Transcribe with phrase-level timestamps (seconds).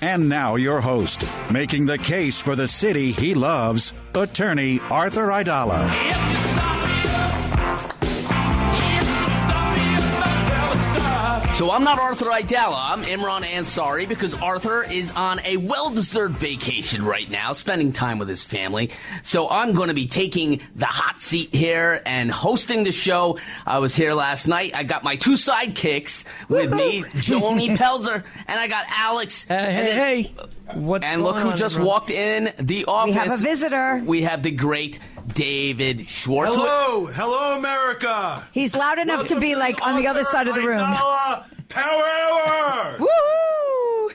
[0.00, 6.57] And now, your host, making the case for the city he loves, attorney Arthur Aidala.
[11.58, 12.92] So I'm not Arthur Aidala.
[12.92, 18.28] I'm Imran Ansari because Arthur is on a well-deserved vacation right now, spending time with
[18.28, 18.90] his family.
[19.24, 23.40] So I'm going to be taking the hot seat here and hosting the show.
[23.66, 24.70] I was here last night.
[24.72, 29.44] I got my two sidekicks with me, Joni Pelzer, and I got Alex.
[29.50, 30.34] Uh, hey, and then- hey.
[30.74, 33.14] What's and look who just walked in the office.
[33.14, 34.02] We have a visitor.
[34.04, 34.98] We have the great
[35.34, 36.54] David Schwartz.
[36.54, 38.46] Hello, hello, America.
[38.52, 40.78] He's loud enough to be like on the other side of the room.
[41.68, 42.98] Power Hour.
[42.98, 43.08] Woohoo!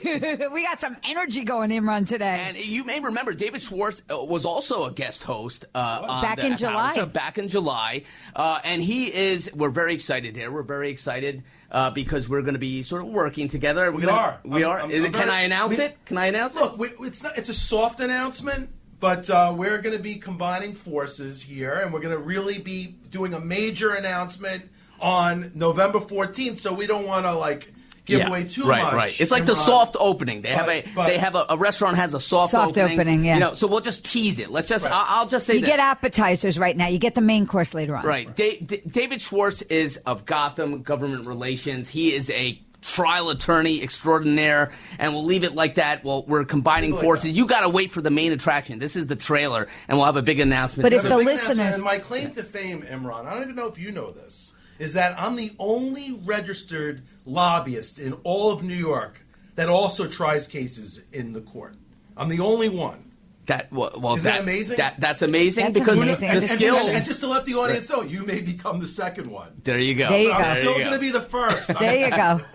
[0.51, 2.45] we got some energy going, Imran today.
[2.47, 6.37] And you may remember David Schwartz uh, was also a guest host uh, on Back
[6.37, 7.05] the in Power July.
[7.05, 8.03] Back in July,
[8.35, 9.51] uh, and he is.
[9.53, 10.51] We're very excited here.
[10.51, 13.91] We're very excited uh, because we're going to be sort of working together.
[13.91, 14.39] We're We gonna- are.
[14.43, 14.79] We I'm- are.
[14.79, 15.97] I'm- Is it- I'm can very- I announce we- it?
[16.05, 16.79] Can I announce Look, it?
[16.79, 17.37] Look, it's not.
[17.37, 18.71] It's a soft announcement,
[19.03, 22.95] but uh, we're going to be combining forces here, and we're going to really be
[23.11, 24.63] doing a major announcement
[24.97, 26.59] on November 14th.
[26.59, 27.73] So we don't want to like
[28.05, 28.93] give Yeah, away too right, much.
[28.93, 29.65] Right, It's like the Imran.
[29.65, 30.41] soft opening.
[30.41, 33.33] They have a but- they have a, a restaurant has a soft, Soft opening, yeah.
[33.33, 34.49] You know, so we'll just tease it.
[34.49, 34.85] Let's just.
[34.85, 34.93] Right.
[34.93, 35.67] I'll, I'll just say you this.
[35.69, 36.87] get appetizers right now.
[36.87, 38.05] You get the main course later on.
[38.05, 38.33] Right.
[38.33, 41.89] Da- D- David Schwartz is of Gotham Government Relations.
[41.89, 46.03] He is a trial attorney extraordinaire, and we'll leave it like that.
[46.03, 47.23] Well, we're combining Leave it forces.
[47.25, 47.29] that.
[47.31, 48.79] You got to wait for the main attraction.
[48.79, 50.83] This is the trailer, and we'll have a big announcement.
[50.83, 53.43] But if The the big announcement, listeners- and my claim to fame, Imran, I don't
[53.43, 58.51] even know if you know this, is that I'm the only registered lobbyist in all
[58.51, 61.75] of New York that also tries cases in the court.
[62.17, 63.11] I'm the only one.
[63.45, 64.77] that well, well, Isn't that that, amazing?
[64.77, 66.29] That, that's amazing That's because amazing.
[66.29, 68.87] the And And, just- and just to let the audience know, you may become the
[68.87, 69.49] second one.
[69.63, 70.09] there you go.
[70.09, 70.59] There you I'm go.
[70.61, 71.67] still going to be the first.
[71.77, 72.41] There you go.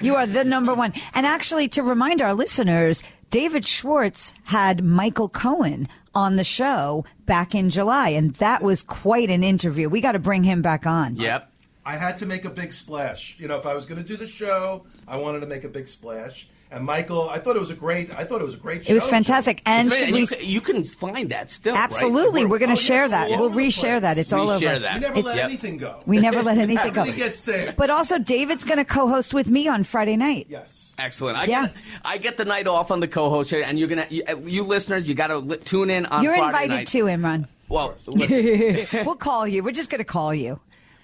[0.00, 0.92] You are the number one.
[1.14, 7.54] And actually, to remind our listeners, David Schwartz had Michael Cohen on the show back
[7.54, 9.88] in July, and that was quite an interview.
[9.88, 11.16] We got to bring him back on.
[11.16, 11.52] Yep.
[11.84, 13.36] I had to make a big splash.
[13.38, 15.68] You know, if I was going to do the show, I wanted to make a
[15.68, 16.48] big splash.
[16.70, 18.10] And Michael, I thought it was a great.
[18.12, 18.90] I thought it was a great show.
[18.90, 19.62] It was fantastic.
[19.64, 21.74] And, And should you, we, can, you can find that still.
[21.74, 21.82] right?
[21.82, 23.28] absolutely, we're going Oh, to yeah, share it's that.
[23.30, 24.18] We'll over the reshare that.
[24.18, 24.64] It's all over.
[24.64, 24.94] Reshare that.
[24.94, 25.44] We never It's- let Yep.
[25.46, 26.02] anything go.
[26.04, 27.00] We never let anything go.
[27.00, 27.76] Everything gets saved.
[27.76, 30.46] But also, David's going to co-host with me on Friday night.
[30.50, 30.94] yes.
[30.98, 31.38] Excellent.
[31.38, 31.66] I Yeah.
[31.68, 31.74] get
[32.04, 35.08] I get the night off on the co-host show, and you're gonna you, you listeners,
[35.08, 36.24] you got to li- tune in on Friday night.
[36.24, 36.86] You're Friday invited night.
[36.88, 37.46] too, Imran.
[37.68, 37.94] Well,
[39.06, 39.62] we'll call you.
[39.62, 40.58] We're just going to call you.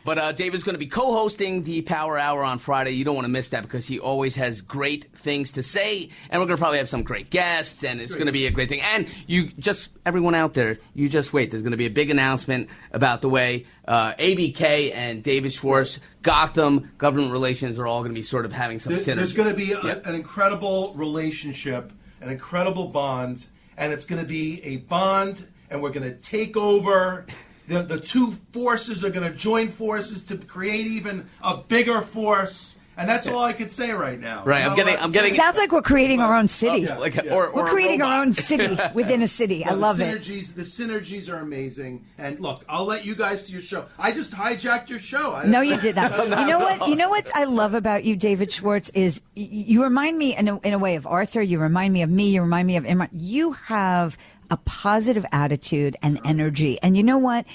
[0.05, 2.91] But uh, David's going to be co-hosting the Power Hour on Friday.
[2.93, 6.41] You don't want to miss that because he always has great things to say, and
[6.43, 8.69] we're going to probably have some great guests, and it's going to be a great
[8.69, 8.83] thing.
[8.83, 11.51] And you just everyone out there, you just wait.
[11.51, 16.01] There's going to be a big announcement about the way uh, ABK and David Schwartz,
[16.23, 19.17] Gotham Government Relations are all going to be sort of having some There- synergy.
[19.17, 20.07] there's going to be a, Yep.
[20.07, 23.47] an incredible relationship, an incredible bond,
[23.79, 27.25] and it's going to be a bond, and we're going to take over.
[27.67, 32.79] The, the two forces are going to join forces to create even a bigger force,
[32.97, 34.45] and that's all I could say right now.
[34.45, 36.87] Right, I'm not getting- I'm say getting- Sounds like we're creating our own city.
[36.87, 36.97] Oh, yeah.
[36.99, 37.33] like, Yeah.
[37.35, 39.65] or, or We're creating our own city within a city.
[39.65, 40.21] I No, the love it.
[40.21, 43.87] synergies, The synergies are amazing, and look, I'll let you guys to your show.
[43.99, 45.33] I just hijacked your show.
[45.33, 46.13] I, No, you did not.
[46.29, 46.87] You know what?
[46.89, 50.59] You know what I love about you, David Schwartz, is you remind me in a,
[50.61, 51.41] in a way of Arthur.
[51.43, 52.29] You remind me of me.
[52.29, 53.09] You remind me of Imran.
[53.13, 54.17] You have
[54.51, 57.47] a positive attitude and energy, and you know what?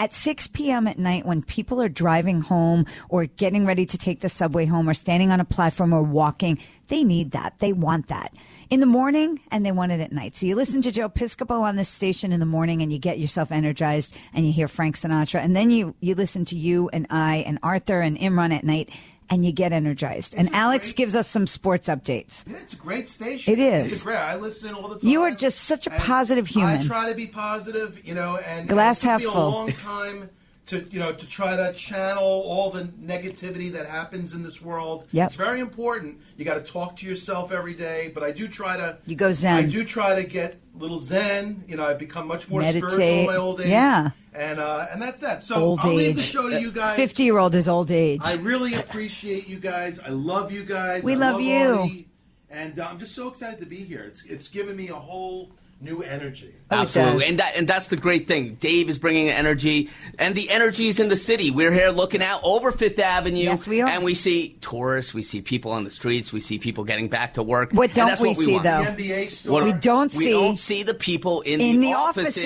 [0.00, 0.86] At 6 p.m.
[0.86, 4.88] at night, when people are driving home or getting ready to take the subway home
[4.88, 7.58] or standing on a platform or walking, they need that.
[7.58, 8.32] They want that
[8.70, 10.36] in the morning and they want it at night.
[10.36, 13.18] So you listen to Joe Piscopo on this station in the morning and you get
[13.18, 17.06] yourself energized and you hear Frank Sinatra and then you, you listen to you and
[17.10, 18.90] I and Arthur and Imran at night
[19.30, 20.34] and you get energized.
[20.36, 22.44] and Alex gives us some sports updates.
[22.46, 23.52] Yeah, it's a great station.
[23.52, 23.92] It is.
[23.92, 24.16] It's great.
[24.16, 25.10] I listen all the time.
[25.10, 26.80] You are just such a positive human.
[26.80, 29.48] I try to be positive, you know, and Glass and it half full.
[29.48, 30.30] a long time
[30.68, 35.06] to you know to try to channel all the negativity that happens in this world.
[35.12, 35.26] Yep.
[35.26, 36.20] It's very important.
[36.36, 38.98] You got to talk to yourself every day, but I do try to.
[39.06, 39.56] You go zen.
[39.56, 41.64] I do try to get a little zen.
[41.66, 43.20] You know, I've become much more spiritual Meditate.
[43.20, 43.68] in my old age.
[43.68, 44.10] Yeah.
[44.34, 45.42] And uh, and that's that.
[45.42, 46.96] So Old I'll leave the show to you guys.
[46.96, 48.20] Fifty year old is old age.
[48.22, 49.98] I really appreciate you guys.
[49.98, 51.02] I love you guys.
[51.02, 51.74] We I love you.
[51.74, 52.06] Artie.
[52.50, 54.02] And uh, I'm just so excited to be here.
[54.02, 55.50] It's it's given me a whole
[55.80, 56.54] new energy.
[56.70, 58.54] Absolutely, and that and that's the great thing.
[58.56, 59.88] Dave is bringing energy,
[60.18, 61.50] and the energy is in the city.
[61.50, 63.38] We're here looking out over Fifth Avenue.
[63.44, 63.88] Yes, we are.
[63.88, 67.34] And we see tourists, we see people on the streets, we see people getting back
[67.34, 67.72] to work.
[67.72, 68.64] What don't that's we what we see, want.
[68.64, 68.84] though?
[68.84, 69.52] The NBA store.
[69.52, 72.36] What- We don't we see- don't see the people in, In the, the offices,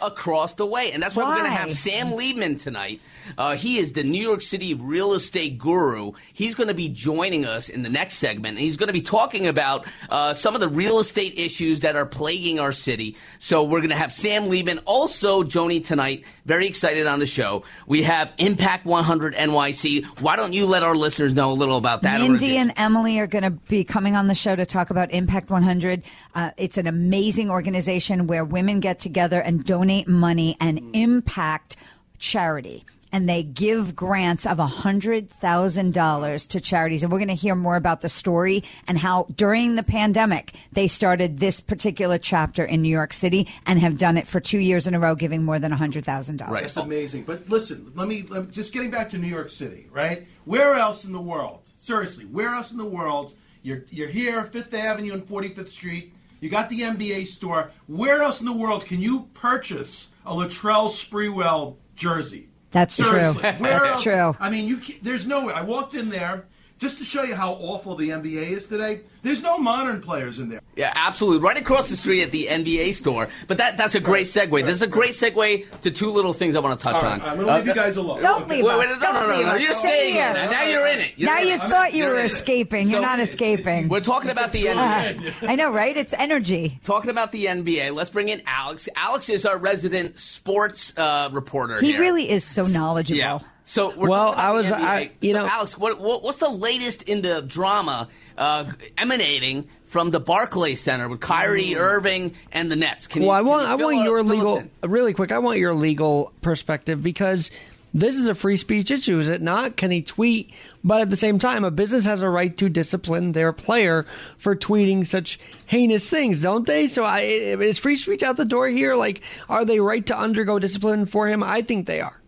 [0.00, 0.02] offices.
[0.04, 3.00] across the way, and that's why, we're going to have Sam Liebman tonight.
[3.36, 6.12] Uh, he is the New York City real estate guru.
[6.32, 8.58] He's going to be joining us in the next segment.
[8.58, 11.96] and He's going to be talking about uh, some of the real estate issues that
[11.96, 13.16] are plaguing our city.
[13.38, 16.24] So we're going to have Sam Liebman, also Joni tonight.
[16.44, 17.64] Very excited on the show.
[17.86, 20.04] We have Impact 100 NYC.
[20.20, 22.20] Why don't you let our listeners know a little about that?
[22.20, 25.50] Mindy and Emily are going to be coming on the show to talk about Impact
[25.50, 26.02] 100.
[26.34, 31.76] Uh, it's an amazing organization where women get together and donate money and impact
[32.18, 32.84] charity.
[33.12, 37.02] And they give grants of $100,000 to charities.
[37.02, 40.88] And we're going to hear more about the story and how during the pandemic, they
[40.88, 44.86] started this particular chapter in New York City and have done it for two years
[44.86, 46.48] in a row, giving more than $100,000.
[46.48, 46.62] Right.
[46.62, 47.24] That's amazing.
[47.24, 50.26] But listen, let me, let me just getting back to New York City, right?
[50.44, 51.68] Where else in the world?
[51.76, 53.34] Seriously, where else in the world?
[53.62, 56.12] You're you're here, Fifth Avenue and 45th Street.
[56.40, 57.70] You got the NBA store.
[57.86, 62.48] Where else in the world can you purchase a Latrell Sprewell jersey?
[62.72, 63.04] That's true.
[63.06, 64.02] Seriously, Where That's else?
[64.02, 64.36] true.
[64.40, 65.52] I mean, you there's no way.
[65.54, 66.46] I walked in there
[66.82, 69.02] just to show you how awful the NBA is today.
[69.22, 70.60] There's no modern players in there.
[70.74, 71.46] Yeah, absolutely.
[71.46, 73.28] Right across the street at the NBA store.
[73.46, 74.50] But that that's a great segue.
[74.66, 77.12] This is a great segue to two little things I want to touch All right,
[77.12, 77.20] on.
[77.20, 78.20] I'm going to leave you guys alone.
[78.20, 78.78] Don't leave Wait, us.
[78.80, 79.52] wait, no, Don't no, no, leave no.
[79.52, 79.60] us.
[79.60, 80.32] You're Stay staying here.
[80.32, 81.12] Now you're in it.
[81.16, 81.60] You're now in you it.
[81.60, 82.32] thought you You're were in it.
[82.32, 82.88] escaping.
[82.88, 83.88] You're So- not escaping.
[83.88, 85.34] We're talking about the NBA.
[85.48, 85.96] I know, right?
[85.96, 86.80] It's energy.
[86.82, 88.88] Talking about the NBA, let's bring in Alex.
[88.96, 91.80] Alex is our resident sports uh, reporter.
[91.80, 92.00] He here.
[92.00, 93.18] really is so knowledgeable.
[93.18, 93.38] Yeah.
[93.72, 96.50] So we're Well, about I was- I- you so know- Alex, what, what what's the
[96.50, 98.64] latest in the drama uh,
[98.98, 103.06] emanating from the Barclays Center with Kyrie Irving and the Nets?
[103.06, 104.70] Can you, Well, I want you I want your legal in?
[104.82, 105.32] really quick.
[105.32, 107.50] I want your legal perspective because
[107.94, 109.78] this is a free speech issue, is it not?
[109.78, 110.50] Can he tweet?
[110.84, 114.04] But at the same time, a business has a right to discipline their player
[114.36, 116.88] for tweeting such heinous things, don't they?
[116.88, 118.96] So, I is free speech out the door here?
[118.96, 121.42] Like, are they right to undergo discipline for him?
[121.42, 122.18] I think they are.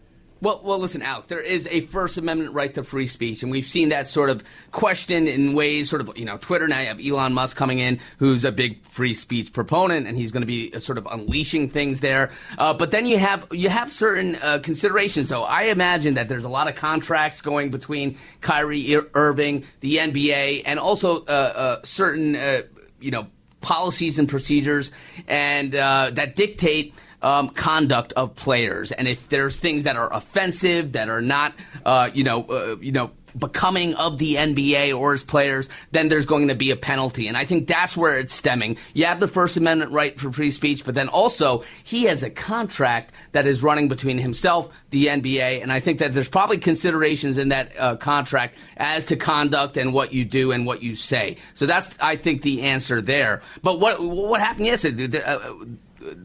[0.45, 1.29] Well, well, listen, Alex.
[1.29, 4.45] There is a First Amendment right to free speech, and we've seen that sort of
[4.73, 6.69] questioned in ways, sort of, you know, Twitter.
[6.69, 10.33] Now you have Elon Musk coming in, who's a big free speech proponent, and he's
[10.33, 12.31] going to be uh, sort of unleashing things there.
[12.59, 15.31] Uh, but then you have you have certain uh, considerations.
[15.31, 19.97] So I imagine that there's a lot of contracts going between Kyrie Ir- Irving, the
[19.97, 22.61] NBA, and also uh, uh, certain, uh,
[23.01, 23.29] you know,
[23.63, 24.93] policies and procedures,
[25.27, 26.93] and that dictate
[27.25, 31.55] um, conduct of players, and if there's things that are offensive, that are not,
[31.85, 36.27] uh, you know, uh, you know, becoming of the NBA or its players, then there's
[36.27, 37.27] going to be a penalty.
[37.29, 38.77] And I think that's where it's stemming.
[38.93, 42.31] You have the First Amendment right for free speech, but then also he has a
[42.31, 47.39] contract that is running between himself, the NBA, and I think that there's probably considerations
[47.39, 51.37] in that uh, contract as to conduct and what you do and what you say.
[51.55, 53.43] So that's, I think, the answer there.
[53.63, 55.23] But what what happened yesterday?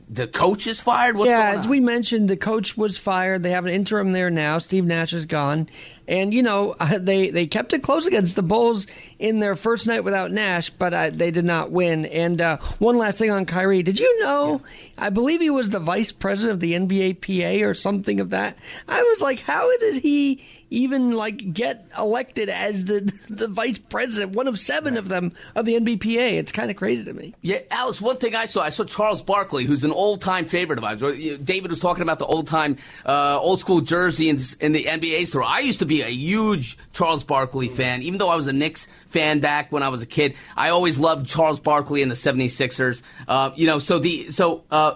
[0.09, 1.15] The, coach is fired.
[1.15, 3.43] What's yeah, as we mentioned, the coach was fired.
[3.43, 4.57] They have an interim there now.
[4.57, 5.69] Steve Nash is gone,
[6.09, 8.87] and you know they they kept it close against the Bulls
[9.19, 12.05] in their first night without Nash, but uh, they did not win.
[12.05, 14.61] And uh, one last thing on Kyrie, did you know?
[14.97, 18.57] I believe he was the vice president of the NBA PA or something of that.
[18.87, 20.43] I was like, how did he?
[20.71, 25.65] Even like get elected as the the vice president, one of seven of them of
[25.65, 26.33] the NBPA.
[26.33, 27.33] It's kind of crazy to me.
[27.41, 28.01] Yeah, Alex.
[28.01, 31.01] One thing I saw, I saw Charles Barkley, who's an old-time favorite of ours.
[31.01, 35.43] David was talking about the old-time, uh, old-school jersey in, in the NBA store.
[35.43, 38.87] I used to be a huge Charles Barkley fan, even though I was a Knicks
[39.07, 40.35] fan back when I was a kid.
[40.55, 43.01] I always loved Charles Barkley and the 76ers.
[43.27, 44.95] Uh, you know, so the so uh,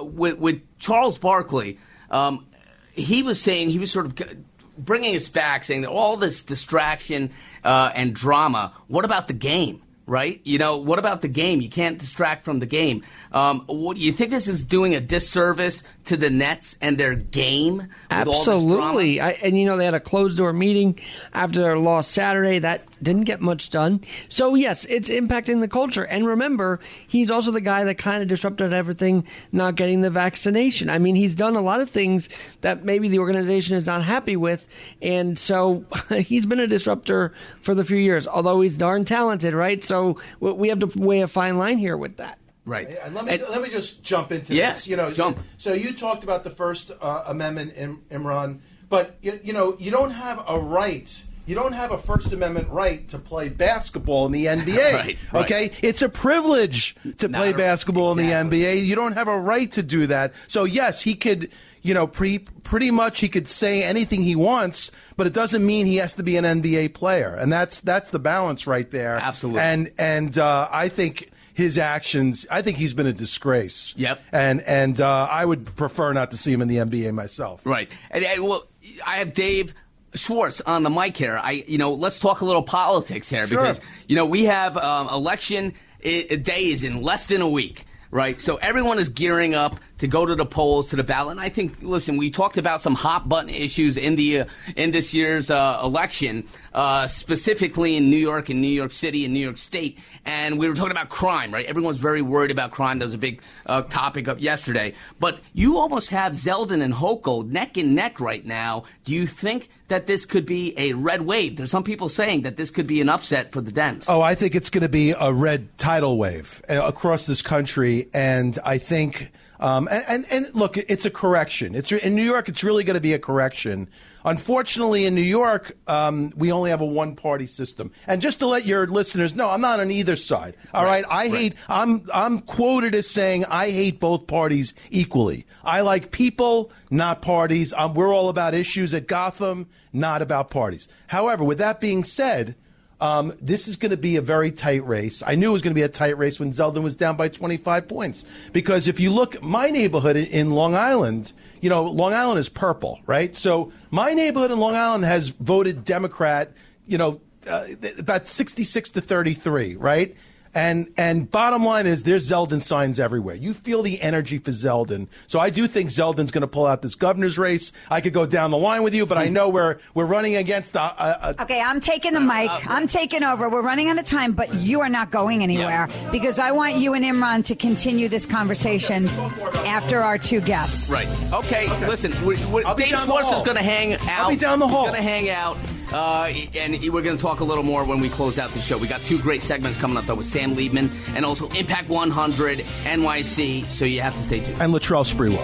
[0.00, 1.78] with with Charles Barkley,
[2.10, 2.46] um,
[2.92, 4.44] he was saying he was sort of
[4.78, 7.30] bringing us back, saying that all this distraction
[7.64, 8.72] uh, and drama.
[8.88, 9.82] What about the game?
[10.06, 10.40] right?
[10.44, 11.60] You know, what about the game?
[11.60, 13.02] You can't distract from the game.
[13.30, 17.88] Um, what, you think this is doing a disservice to the Nets and their game?
[18.10, 19.20] Absolutely.
[19.20, 20.98] I, and, you know, they had a closed door meeting
[21.32, 22.58] after their loss Saturday.
[22.58, 24.00] That didn't get much done.
[24.28, 26.04] So, yes, it's impacting the culture.
[26.04, 30.90] And remember, he's also the guy that kind of disrupted everything, not getting the vaccination.
[30.90, 32.28] I mean, he's done a lot of things
[32.60, 34.66] that maybe the organization is not happy with.
[35.00, 39.82] And so he's been a disruptor for the few years, although he's darn talented, right?
[39.82, 42.38] So we have to weigh a fine line here with that.
[42.64, 42.88] Right.
[43.02, 44.86] And let me and, let me just jump into yeah, this.
[44.86, 45.38] You know, jump.
[45.56, 47.74] So you talked about the First uh, Amendment,
[48.10, 52.32] Imran, but you, you know you don't have a right you don't have a First
[52.32, 54.92] Amendment right to play basketball in the NBA.
[54.92, 55.44] right, right.
[55.44, 58.32] Okay, it's a privilege to Not play a, basketball exactly.
[58.32, 58.86] in the NBA.
[58.86, 60.34] You don't have a right to do that.
[60.46, 61.50] So yes, he could,
[61.82, 65.86] you know, pre, pretty much he could say anything he wants, but it doesn't mean
[65.86, 69.16] he has to be an NBA player, and that's that's the balance right there.
[69.16, 69.62] Absolutely.
[69.62, 72.46] And and uh, I think his actions.
[72.50, 73.94] I think he's been a disgrace.
[73.96, 74.20] Yep.
[74.32, 77.64] And and uh, I would prefer not to see him in the NBA myself.
[77.66, 77.90] Right.
[78.10, 78.66] And, and, well,
[79.06, 79.74] I have Dave
[80.14, 81.38] Schwartz on the mic here.
[81.42, 83.58] I, you know, let's talk a little politics here Sure.
[83.58, 87.84] because you know we have um, election i- day is in less than a week.
[88.10, 91.30] Right, so everyone is gearing up to go to the polls, to the ballot.
[91.30, 94.44] And I think, listen, we talked about some hot button issues in the uh,
[94.74, 99.32] in this year's uh, election, uh, specifically in New York and New York City and
[99.32, 100.00] New York State.
[100.24, 101.64] And we were talking about crime, right?
[101.66, 102.98] Everyone's very worried about crime.
[102.98, 104.94] That was a big uh, topic up yesterday.
[105.20, 108.82] But you almost have Zeldin and Hochul neck and neck right now.
[109.04, 111.58] Do you think that this could be a red wave?
[111.58, 114.06] There's some people saying that this could be an upset for the Dems.
[114.08, 118.08] Oh, I think it's going to be a red tidal wave uh, across this country,
[118.12, 119.30] and I think.
[119.62, 121.76] Um, and, and, and look, it's a correction.
[121.76, 122.48] It's in New York.
[122.48, 123.88] It's really going to be a correction.
[124.24, 127.92] Unfortunately, in New York, um, we only have a one-party system.
[128.08, 130.56] And just to let your listeners know, I'm not on either side.
[130.74, 131.54] All right, I hate.
[131.68, 135.46] I'm I'm quoted as saying I hate both parties equally.
[135.62, 137.72] I like people, not parties.
[137.72, 140.88] Um, we're all about issues at Gotham, not about parties.
[141.06, 142.56] However, with that being said.
[143.02, 145.24] Um, this is going to be a very tight race.
[145.26, 147.28] I knew it was going to be a tight race when Zeldin was down by
[147.28, 148.24] 25 points.
[148.52, 153.00] Because if you look, my neighborhood in, Long Island, you know, Long Island is purple,
[153.06, 153.34] right?
[153.34, 156.52] So my neighborhood in Long Island has voted Democrat,
[156.86, 157.66] you know, uh,
[157.98, 160.16] about 66 to 33, right?
[160.54, 163.34] And and bottom line is there's Zeldin signs everywhere.
[163.34, 165.08] You feel the energy for Zeldin.
[165.26, 167.72] So I do think Zeldin's going to pull out this governor's race.
[167.90, 169.32] I could go down the line with you, but I hmm.
[169.32, 172.50] know we're we're running against a, a, a Okay, I'm taking the mic.
[172.50, 173.48] Uh, I'm taking over.
[173.48, 176.92] We're running out of time, but you are not going anywhere because I want you
[176.92, 180.90] and Imran to continue this conversation after our two guests.
[180.90, 181.08] Right.
[181.32, 181.68] Okay.
[181.86, 184.02] Listen, we're, we're, Dave down Schwartz is going to hang out.
[184.06, 184.82] I'll be down the hall.
[184.82, 185.56] He's going to hang out,
[185.92, 188.78] uh, and we're going to talk a little more when we close out the show.
[188.78, 192.58] We got two great segments coming up though with Sam Liebman and also Impact 100
[192.58, 193.70] NYC.
[193.70, 194.60] So you have to stay tuned.
[194.60, 195.42] and Latrell Sprewell.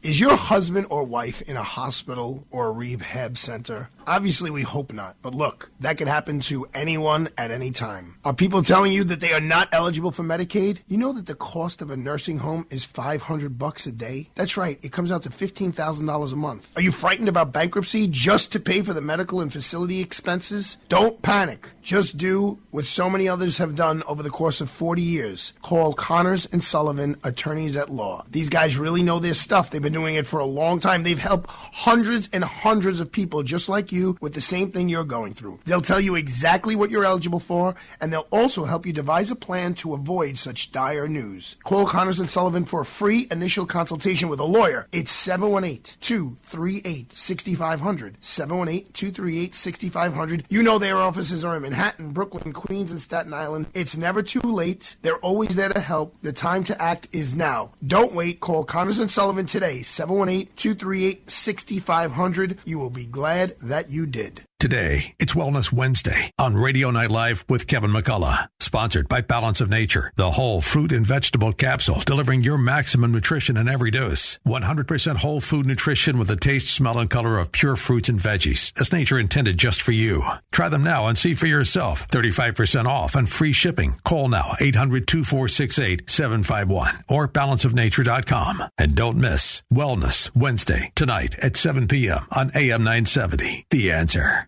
[0.00, 3.90] Is your husband or wife in a hospital or a rehab center?
[4.08, 5.16] Obviously, we hope not.
[5.20, 8.16] But look, that could happen to anyone at any time.
[8.24, 10.80] Are people telling you that they are not eligible for Medicaid?
[10.86, 14.30] You know that the cost of a nursing home is 500 bucks a day?
[14.34, 14.78] That's right.
[14.82, 16.70] It comes out to $15,000 a month.
[16.74, 20.78] Are you frightened about bankruptcy just to pay for the medical and facility expenses?
[20.88, 21.72] Don't panic.
[21.82, 25.52] Just do what so many others have done over the course of 40 years.
[25.60, 28.24] Call Connors and Sullivan, attorneys at law.
[28.30, 29.68] These guys really know their stuff.
[29.68, 31.02] They've been doing it for a long time.
[31.02, 35.04] They've helped hundreds and hundreds of people just like you with the same thing you're
[35.04, 35.60] going through.
[35.64, 39.36] They'll tell you exactly what you're eligible for, and they'll also help you devise a
[39.36, 41.56] plan to avoid such dire news.
[41.64, 44.86] Call Connors and Sullivan for a free initial consultation with a lawyer.
[44.92, 48.16] It's 718 238 6500.
[48.20, 50.44] 718 238 6500.
[50.48, 53.66] You know their offices are in Manhattan, Brooklyn, Queens, and Staten Island.
[53.74, 54.96] It's never too late.
[55.02, 56.14] They're always there to help.
[56.22, 57.72] The time to act is now.
[57.86, 58.40] Don't wait.
[58.40, 59.82] Call Connors and Sullivan today.
[59.82, 62.58] 718 238 6500.
[62.64, 64.47] You will be glad that you did.
[64.60, 68.48] Today, it's Wellness Wednesday on Radio Night Live with Kevin McCullough.
[68.58, 73.56] Sponsored by Balance of Nature, the whole fruit and vegetable capsule delivering your maximum nutrition
[73.56, 74.40] in every dose.
[74.44, 78.72] 100% whole food nutrition with the taste, smell, and color of pure fruits and veggies,
[78.80, 80.24] as nature intended just for you.
[80.50, 82.08] Try them now and see for yourself.
[82.08, 83.94] 35% off and free shipping.
[84.02, 88.64] Call now 800 2468 751 or balanceofnature.com.
[88.76, 92.26] And don't miss Wellness Wednesday tonight at 7 p.m.
[92.32, 93.66] on AM 970.
[93.70, 94.47] The answer.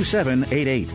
[0.03, 0.89] 2788.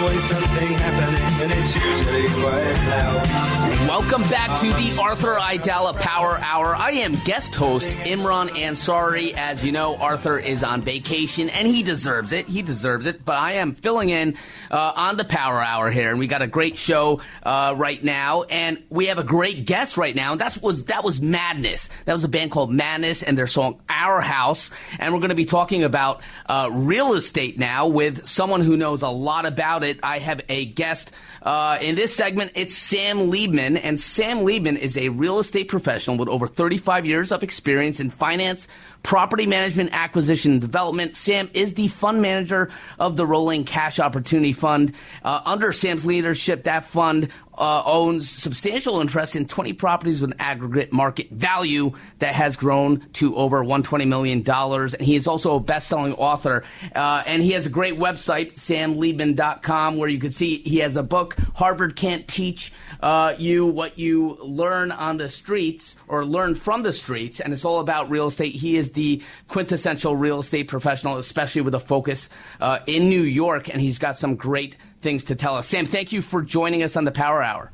[0.00, 3.60] Always something happening, and it's usually quite loud.
[3.86, 6.74] Welcome back to the Arthur Aidala Power Hour.
[6.76, 9.34] I am guest host Imran Ansari.
[9.34, 12.46] As you know, Arthur is on vacation, and he deserves it.
[12.46, 13.24] He deserves it.
[13.24, 14.36] But I am filling in
[14.70, 18.44] uh, on the Power Hour here, and we got a great show uh, right now,
[18.44, 20.32] and we have a great guest right now.
[20.32, 21.88] And that was that was Madness.
[22.04, 24.70] That was a band called Madness, and their song Our House.
[24.98, 29.02] And we're going to be talking about uh, real estate now with someone who knows
[29.02, 29.89] a lot about it.
[30.02, 32.52] I have a guest uh, in this segment.
[32.54, 37.32] It's Sam Liebman, and Sam Liebman is a real estate professional with over 35 years
[37.32, 38.68] of experience in finance,
[39.02, 41.16] property management, acquisition, and development.
[41.16, 44.94] Sam is the fund manager of the Rolling Cash Opportunity Fund.
[45.24, 47.30] Uh, under Sam's leadership, that fund
[47.60, 53.06] uh, owns substantial interest in 20 properties with an aggregate market value that has grown
[53.12, 54.42] to over $120 million.
[54.48, 56.64] And he is also a best selling author.
[56.94, 61.02] Uh, and he has a great website, samliebman.com, where you can see he has a
[61.02, 66.82] book, Harvard Can't Teach uh, you what you learn on the streets or learn from
[66.82, 67.40] the streets.
[67.40, 68.54] And it's all about real estate.
[68.54, 72.28] He is the quintessential real estate professional, especially with a focus
[72.60, 73.68] uh, in New York.
[73.68, 75.66] And he's got some great things to tell us.
[75.66, 77.70] Sam, thank you for joining us on the Power Hour.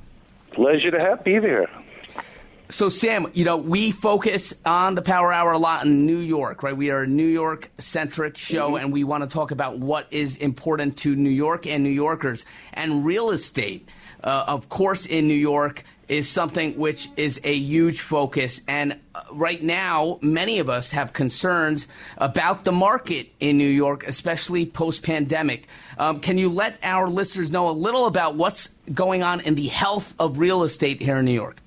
[0.53, 1.69] Pleasure to have be there.
[2.69, 6.65] So, Sam, you know, we focus on the Power Hour a lot in New York,
[6.65, 6.77] right?
[6.77, 8.85] We are a New York centric show, mm-hmm.
[8.85, 12.45] and we want to talk about what is important to New York and New Yorkers.
[12.73, 13.89] And real estate,
[14.25, 18.61] uh, of course, in New York is something which is a huge focus.
[18.69, 24.07] And uh, right now, many of us have concerns about the market in New York,
[24.07, 25.67] especially post pandemic.
[25.99, 29.67] Um, can you let our listeners know a little about what's going on in the
[29.67, 31.59] health of real estate here in New York?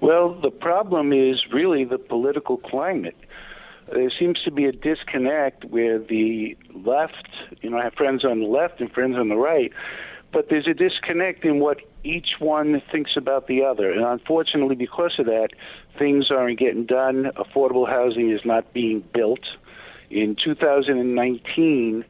[0.00, 3.16] Well, the problem is really the political climate.
[3.92, 7.28] There seems to be a disconnect where the left,
[7.60, 9.72] you know, I have friends on the left and friends on the right,
[10.32, 13.92] but there's a disconnect in what each one thinks about the other.
[13.92, 15.48] And unfortunately, because of that,
[15.98, 17.30] things aren't getting done.
[17.36, 19.44] Affordable housing is not being built.
[20.10, 22.04] In 2019,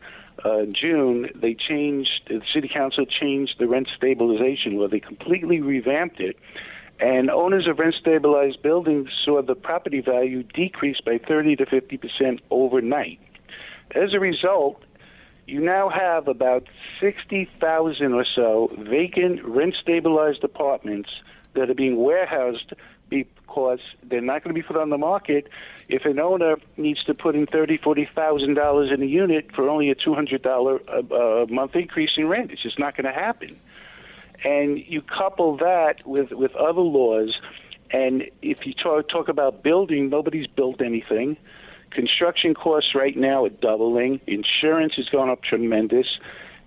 [0.45, 4.89] uh, June, they changed, the city council changed the rent stabilization law.
[4.89, 6.37] They completely revamped it.
[7.01, 11.97] And owners of rent stabilized buildings saw the property value decrease by 30 to 50
[11.97, 13.19] percent overnight.
[13.95, 14.83] As a result,
[15.47, 16.67] you now have about
[17.01, 21.11] 60,000 or so vacant, rent stabilized apartments
[21.55, 22.73] that are being warehoused
[23.09, 25.49] because they're not going to be put on the market
[25.89, 29.69] if an owner needs to put in thirty, forty thousand dollars in a unit for
[29.69, 32.51] only a two hundred dollar a month increase in rent.
[32.51, 33.59] It's just not going to happen.
[34.45, 37.39] And you couple that with with other laws,
[37.91, 41.37] and if you talk talk about building, nobody's built anything.
[41.95, 44.21] Construction costs right now are doubling.
[44.27, 46.07] Insurance is going up tremendous.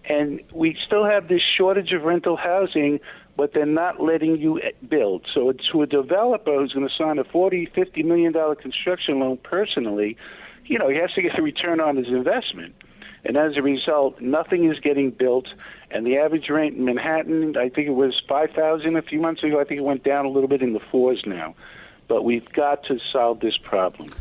[0.08, 3.00] And we still have this shortage of rental housing,
[3.36, 5.26] but they're not letting you build.
[5.34, 9.38] So to a developer who's going to sign a 40, 50 million dollar construction loan
[9.38, 10.16] personally,
[10.66, 12.76] you know, he has to get a return on his investment.
[13.24, 15.48] And as a result, nothing is getting built.
[15.90, 19.60] And the average rent in Manhattan, I think it was 5000 a few months ago.
[19.60, 21.56] I think it went down a little bit in the fours now.
[22.08, 24.12] But we've got to solve this problem.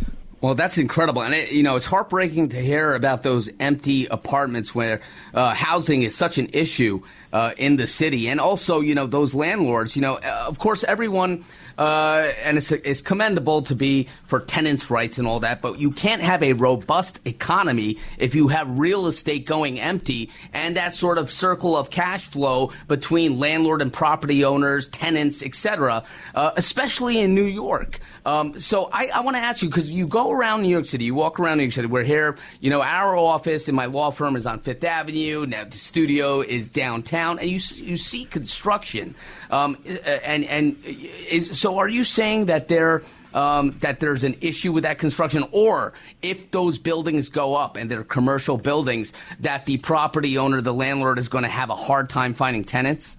[0.44, 4.74] Well, that's incredible, and it, you know it's heartbreaking to hear about those empty apartments
[4.74, 5.00] where
[5.32, 7.00] uh, housing is such an issue
[7.32, 9.96] uh, in the city, and also you know those landlords.
[9.96, 11.46] You know, uh, of course, everyone
[11.78, 15.90] uh, and it's, it's commendable to be for tenants' rights and all that, but you
[15.90, 21.18] can't have a robust economy if you have real estate going empty and that sort
[21.18, 27.34] of circle of cash flow between landlord and property owners, tenants, etc., uh, especially in
[27.34, 28.00] New York.
[28.26, 31.04] Um, so I, I want to ask you because you go around New York City,
[31.04, 31.86] you walk around New York City.
[31.86, 35.46] We're here, you know, our office in my law firm is on Fifth Avenue.
[35.46, 39.14] Now the studio is downtown, and you you see construction.
[39.50, 39.76] Um,
[40.24, 44.82] and and is, so, are you saying that there um, that there's an issue with
[44.82, 50.36] that construction, or if those buildings go up and they're commercial buildings, that the property
[50.36, 53.16] owner, the landlord, is going to have a hard time finding tenants?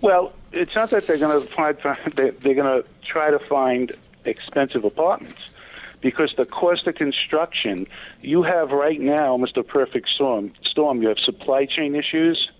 [0.00, 1.76] Well, it's not that they're going to find
[2.14, 3.92] they're going to try to find
[4.24, 5.42] expensive apartments
[6.00, 7.86] because the cost of construction
[8.22, 10.50] you have right now a perfect storm.
[10.64, 11.02] Storm.
[11.02, 12.50] You have supply chain issues.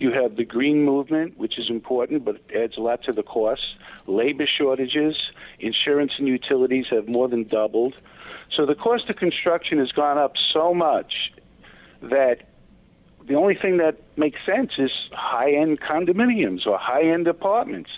[0.00, 3.22] You have the green movement, which is important, but it adds a lot to the
[3.22, 3.62] cost.
[4.06, 5.16] Labor shortages,
[5.58, 7.94] insurance and utilities have more than doubled.
[8.54, 11.32] So the cost of construction has gone up so much
[12.02, 12.48] that
[13.26, 17.90] the only thing that makes sense is high end condominiums or high end apartments.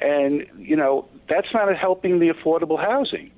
[0.00, 3.32] And, you know, that's not helping the affordable housing.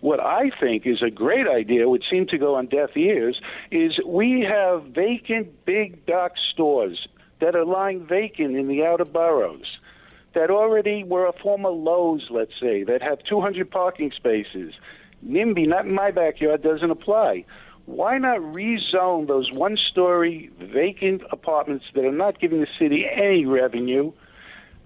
[0.00, 3.40] What I think is a great idea, would seem to go on deaf ears,
[3.72, 7.08] is we have vacant big box stores
[7.40, 9.78] that are lying vacant in the outer boroughs
[10.34, 14.74] that already were a former Lowe's, let's say, that have 200 parking spaces.
[15.26, 17.44] NIMBY, not in my backyard, doesn't apply
[17.88, 23.46] why not rezone those one story vacant apartments that are not giving the city any
[23.46, 24.12] revenue?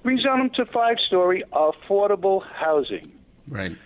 [0.05, 3.13] Rezone them to five story affordable housing.
[3.49, 3.77] Right.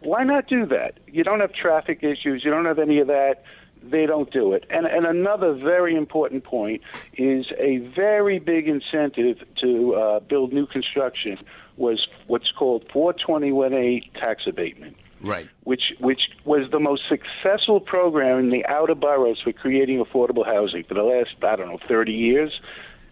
[0.00, 0.94] Why not do that?
[1.06, 3.44] You don't have traffic issues, you don't have any of that.
[3.84, 4.64] They don't do it.
[4.70, 6.82] And, and another very important point
[7.14, 11.38] is a very big incentive to uh, build new construction
[11.76, 15.48] was what's called 421A tax abatement right?
[15.64, 20.84] Which which was the most successful program in the outer boroughs for creating affordable housing
[20.84, 22.60] for the last I don't know thirty years.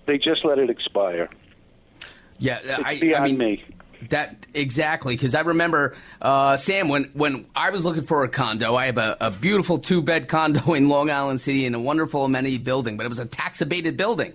[0.06, 1.28] They just let it expire.
[2.38, 3.64] Yeah, it's I, beyond I mean, me.
[4.08, 8.74] That exactly because I remember uh, Sam when when I was looking for a condo.
[8.74, 12.24] I have a, a beautiful two bed condo in Long Island City in a wonderful
[12.24, 14.32] amenity building, but it was a tax abated building.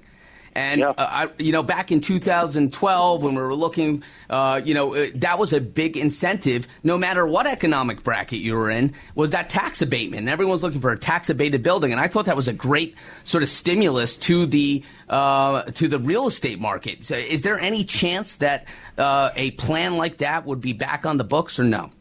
[0.55, 4.95] And uh, I, you know, back in 2012, when we were looking, uh, you know,
[4.95, 6.65] uh, that was a big incentive.
[6.81, 10.21] No matter what economic bracket you were in, was that tax abatement.
[10.21, 12.95] And everyone's looking for a tax abated building, and I thought that was a great
[13.25, 17.03] sort of stimulus to the uh, to the real estate market.
[17.03, 18.65] So is there any chance that
[18.97, 21.91] uh, a plan like that would be back on the books, or no?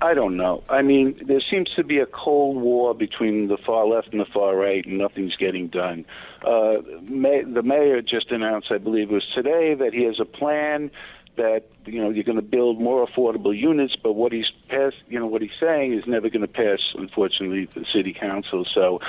[0.00, 0.62] I don't know.
[0.68, 4.26] I mean, there seems to be a cold war between the far left and the
[4.26, 6.04] far right, and nothing's getting done.
[6.44, 10.26] Uh, may, the mayor just announced, I believe it was today, that he has a
[10.26, 10.90] plan
[11.36, 15.18] that you know you're going to build more affordable units, but what he's passed, you
[15.18, 18.64] know, what he's saying is never going to pass, unfortunately, the city council.
[18.64, 19.00] So,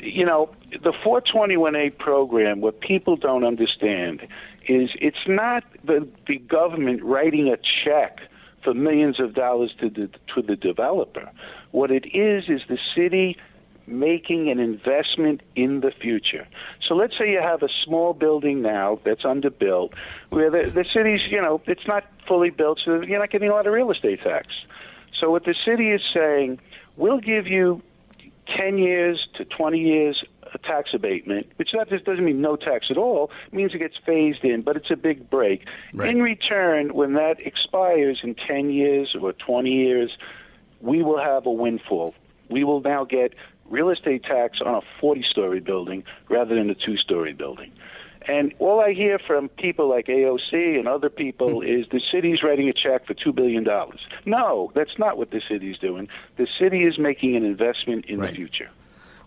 [0.00, 4.26] you know, the 421A program, what people don't understand
[4.66, 8.20] is it's not the the government writing a check
[8.64, 11.30] for millions of dollars to the to the developer.
[11.70, 13.36] What it is is the city
[13.86, 16.48] making an investment in the future.
[16.88, 19.92] So let's say you have a small building now that's underbuilt,
[20.30, 23.52] where the, the city's, you know, it's not fully built, so you're not getting a
[23.52, 24.46] lot of real estate tax.
[25.20, 26.60] So what the city is saying,
[26.96, 27.82] we'll give you
[28.56, 32.86] 10 years to 20 years a tax abatement, which that just doesn't mean no tax
[32.90, 33.30] at all.
[33.48, 35.64] It means it gets phased in, but it's a big break.
[35.92, 36.10] Right.
[36.10, 40.16] In return, when that expires in 10 years or 20 years,
[40.80, 42.14] we will have a windfall.
[42.48, 43.34] We will now get
[43.68, 47.72] real estate tax on a 40 story building rather than a two story building.
[48.26, 51.66] And all I hear from people like AOC and other people hmm.
[51.66, 53.66] is the city's writing a check for $2 billion.
[54.24, 56.08] No, that's not what the city's doing.
[56.36, 58.70] The city is making an investment in the future.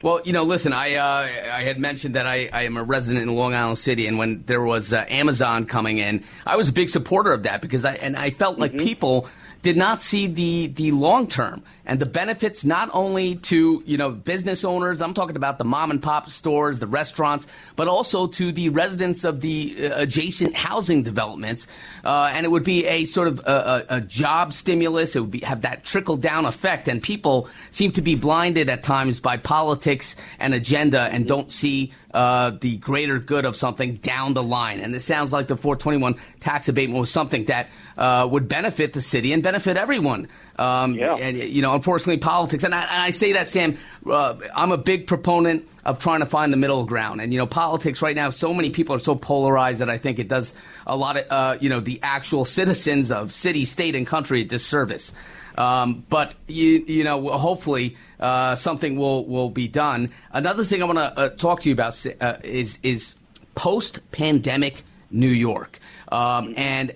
[0.01, 3.23] Well, you know, listen, I uh, I had mentioned that I, I am a resident
[3.23, 6.73] in Long Island City, and when there was uh, Amazon coming in, I was a
[6.73, 9.27] big supporter of that because I and I felt like people
[9.61, 14.11] did not see the the long term and the benefits not only to you know
[14.11, 15.01] business owners.
[15.01, 19.23] I'm talking about the mom and pop stores, the restaurants, but also to the residents
[19.23, 21.67] of the uh, adjacent housing developments.
[22.03, 25.15] Uh, and it would be a sort of a, a, a job stimulus.
[25.15, 26.87] It would be, have that trickle down effect.
[26.87, 31.93] And people seem to be blinded at times by politics and agenda and don't see
[32.13, 34.79] uh, the greater good of something down the line.
[34.79, 39.01] And it sounds like the 421 tax abatement was something that uh, would benefit the
[39.01, 40.29] city and benefit everyone.
[40.57, 41.15] Um, Yeah.
[41.15, 43.77] And, you know, unfortunately, politics, and I, and I say that, Sam,
[44.09, 47.21] uh, I'm a big proponent of trying to find the middle ground.
[47.21, 50.19] And, you know, politics right now, so many people are so polarized that I think
[50.19, 50.53] it does
[50.85, 54.43] a lot of, uh, you know, the actual citizens of city, state, and country a
[54.45, 55.13] disservice.
[55.57, 60.11] Um, but you, you know, hopefully uh, something will will be done.
[60.31, 63.15] Another thing I want to uh, talk to you about uh, is is
[63.55, 65.79] post pandemic New York
[66.11, 66.93] um, and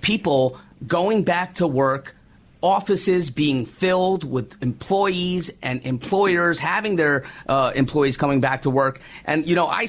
[0.00, 2.16] people going back to work
[2.60, 9.00] offices being filled with employees and employers having their uh, employees coming back to work.
[9.24, 9.88] And, you know, I,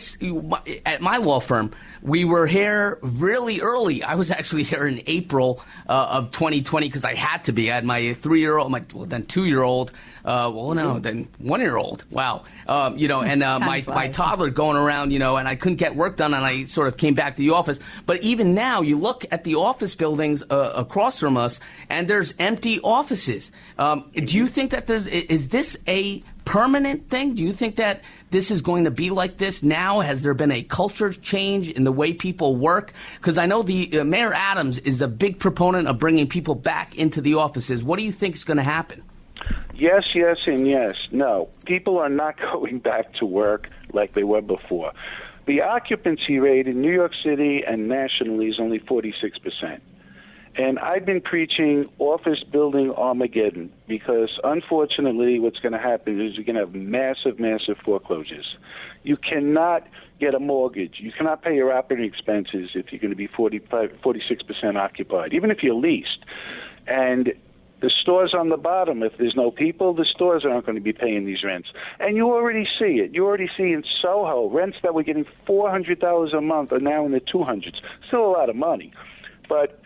[0.86, 4.04] at my law firm, we were here really early.
[4.04, 7.72] I was actually here in April uh, of 2020 because I had to be.
[7.72, 9.92] I had my three year old, my well, then two year old,
[10.24, 12.06] uh, well, no, then one year old.
[12.12, 12.44] Wow.
[12.68, 15.78] Um, you know, and uh, my, my toddler going around, you know, and I couldn't
[15.78, 17.80] get work done and I sort of came back to the office.
[18.06, 22.34] But even now, you look at the office buildings uh, across from us and there's
[22.38, 23.52] empty offices.
[23.78, 27.36] Um, do you think that there's, is this a permanent thing?
[27.36, 30.00] Do you think that this is going to be like this now?
[30.00, 32.94] Has there been a culture change in the way people work?
[33.18, 36.96] Because I know the uh, Mayor Adams is a big proponent of bringing people back
[36.96, 37.84] into the offices.
[37.84, 39.04] What do you think is going to happen?
[39.76, 40.96] Yes, yes, and yes.
[41.12, 44.92] No, people are not going back to work like they were before.
[45.46, 49.82] The occupancy rate in New York City and nationally is only 46 percent.
[50.60, 56.44] And I've been preaching office building Armageddon because unfortunately what's going to happen is you're
[56.44, 58.58] going to have massive, massive foreclosures.
[59.04, 59.88] You cannot
[60.20, 60.96] get a mortgage.
[60.98, 65.50] You cannot pay your operating expenses if you're going to be 45, 46% occupied, even
[65.50, 66.26] if you're leased.
[66.88, 67.32] And
[67.80, 70.92] the stores on the bottom, if there's no people, the stores aren't going to be
[70.92, 71.70] paying these rents.
[72.02, 73.14] And you already see it.
[73.14, 77.14] You already see in Soho, rents that were getting $400 a month are now in
[77.14, 77.78] the 200s.
[78.10, 78.92] Still a lot of money.
[79.48, 79.82] But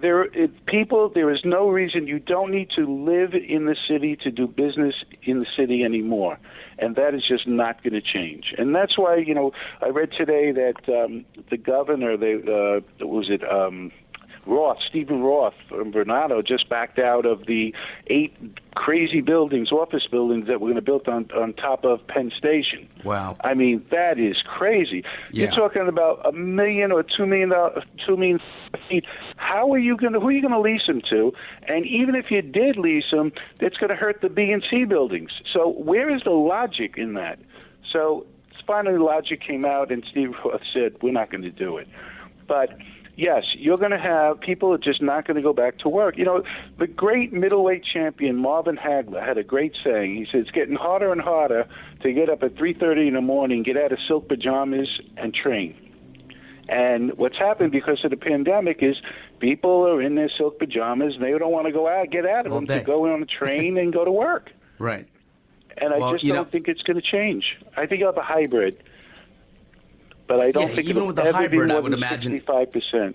[0.00, 2.06] there it, people there is no reason.
[2.06, 6.38] You don't need to live in the city to do business in the city anymore.
[6.78, 8.54] And that is just not going to change.
[8.56, 13.28] And that's why you know i read today that um the governor they uh was
[13.30, 13.92] it um
[14.46, 17.74] Roth, Steven Roth from Vornado just backed out of the
[18.06, 18.34] eight
[18.74, 22.88] crazy buildings, office buildings that we're going to build on on top of Penn Station.
[23.04, 23.36] Wow!
[23.42, 25.04] I mean, that is crazy.
[25.32, 25.44] Yeah.
[25.44, 28.40] You're talking about a million or two million dollars, two million
[28.88, 29.04] feet.
[29.36, 30.20] How are you going to?
[30.20, 31.32] Who are you going to lease them to?
[31.68, 34.84] And even if you did lease them, it's going to hurt the B and C
[34.84, 35.30] buildings.
[35.52, 37.38] So where is the logic in that?
[37.92, 38.26] So
[38.66, 41.88] finally, logic came out, and Steve Roth said, "We're not going to do it."
[42.46, 42.70] But
[43.16, 46.16] yes, you're going to have people are just not going to go back to work.
[46.16, 46.42] You know,
[46.78, 50.16] the great middleweight champion Marvin Hagler had a great saying.
[50.16, 51.66] He said, "It's getting harder and harder
[52.02, 55.74] to get up at 3:30 in the morning, get out of silk pajamas, and train."
[56.68, 58.94] And what's happened because of the pandemic is
[59.40, 62.46] people are in their silk pajamas and they don't want to go out, get out
[62.46, 64.50] of them to go on a train and go to work.
[64.78, 65.06] Right.
[65.76, 67.44] And I Well, just don't know- think it's going to change.
[67.76, 68.82] I think you'll have a hybrid,
[70.30, 73.14] but I don't Yeah, think even with the hybrid, I would imagine- 65%.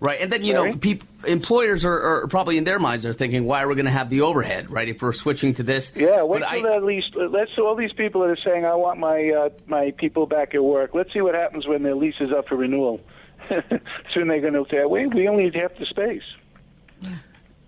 [0.00, 0.72] Right, and then you Sorry?
[0.72, 3.86] know, peop employers are, are probably in their minds are thinking, why are we going
[3.86, 4.68] to have the overhead?
[4.70, 5.92] Right, if we're switching to this.
[5.96, 8.74] Yeah, wait But till I- at least let's all these people that are saying I
[8.74, 10.90] want my uh, my people back at work.
[10.92, 13.00] Let's see what happens when their lease is up for renewal.
[14.12, 16.22] Soon they're going to say, "Wait, we only need half the space."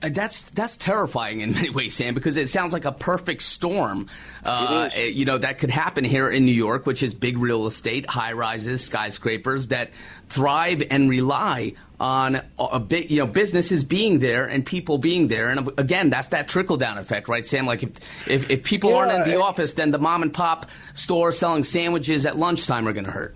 [0.00, 4.08] Uh, That's that's terrifying in many ways, Sam, because it sounds like a perfect storm.
[4.44, 7.66] Uh, uh, you know that could happen here in New York, which is big real
[7.66, 9.90] estate, high rises, skyscrapers that
[10.28, 15.48] thrive and rely on a, big, you know, businesses being there and people being there.
[15.50, 17.66] And uh, again, that's that trickle down effect, right, Sam?
[17.66, 17.90] Like if
[18.28, 19.38] if, if people aren't in the Yeah.
[19.38, 23.34] office, then the mom and pop store selling sandwiches at lunchtime are going to hurt.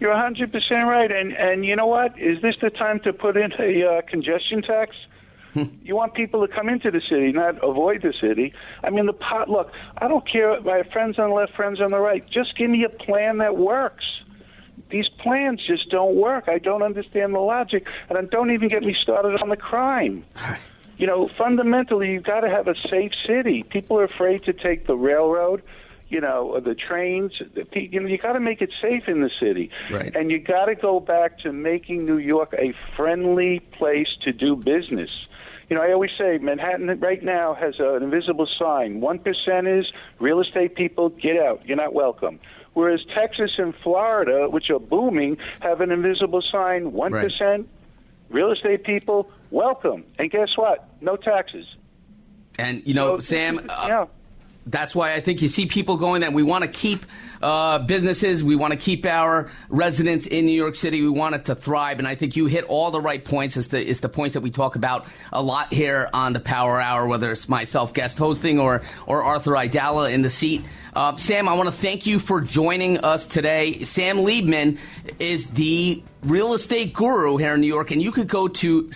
[0.00, 2.18] You're 100 percent right, and and you know what?
[2.18, 4.96] Is this the time to put in a uh, congestion tax?
[5.82, 8.52] You want people to come into the city, not avoid the city.
[8.84, 9.48] I mean, the pot.
[9.48, 10.56] Look, I don't care.
[10.56, 12.24] If my friends on the left, friends on the right.
[12.30, 14.04] Just give me a plan that works.
[14.90, 16.44] These plans just don't work.
[16.48, 20.24] I don't understand the logic, and then don't even get me started on the crime.
[20.96, 23.62] You know, fundamentally, you've got to have a safe city.
[23.64, 25.62] People are afraid to take the railroad,
[26.08, 27.32] you know, the trains.
[27.54, 30.14] The You know, you got to make it safe in the city, Right.
[30.14, 34.56] and you got to go back to making New York a friendly place to do
[34.56, 35.10] business.
[35.68, 39.00] You know, I always say Manhattan right now has an invisible sign.
[39.00, 39.84] One percent is
[40.20, 41.62] real estate people get out.
[41.66, 42.38] You're not welcome.
[42.74, 46.92] Whereas Texas and Florida, which are booming, have an invisible sign.
[46.92, 47.12] One
[48.30, 50.04] real estate people welcome.
[50.18, 50.88] And guess what?
[51.00, 51.66] No taxes.
[52.58, 54.06] And you know, Sam, uh,
[54.66, 57.06] that's why I think you see people going that we want to keep
[57.40, 61.44] uh, businesses, we want to keep our residents in New York City, we want it
[61.46, 63.56] to thrive, and I think you hit all the right points.
[63.56, 66.80] It's the, it's the points that we talk about a lot here on the Power
[66.80, 70.64] Hour, whether it's myself guest hosting or or Arthur Aidala in the seat.
[70.94, 73.84] Uh, Sam, I want to thank you for joining us today.
[73.84, 74.78] Sam Liebman
[75.18, 78.90] is the real estate guru here in New York, and you could go to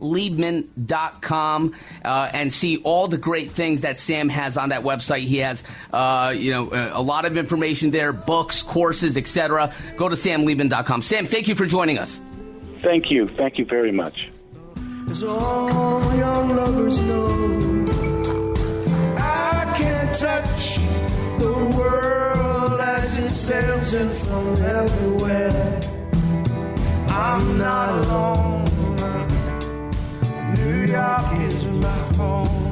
[0.00, 5.20] samliebman.com uh, and see all the great things that Sam has on that website.
[5.20, 9.72] He has, uh, you know, a, a lot of information there, books, courses, etc.
[9.96, 11.02] Go to samliebman.com.
[11.02, 12.20] Sam, thank you for joining us.
[12.82, 13.28] Thank you.
[13.36, 14.30] Thank you very much.
[15.10, 17.86] as all young lovers know.
[19.18, 20.76] I can't touch
[21.38, 25.80] the world as it sails in from everywhere.
[27.08, 28.75] I'm not alone.
[30.54, 32.66] New York is my home.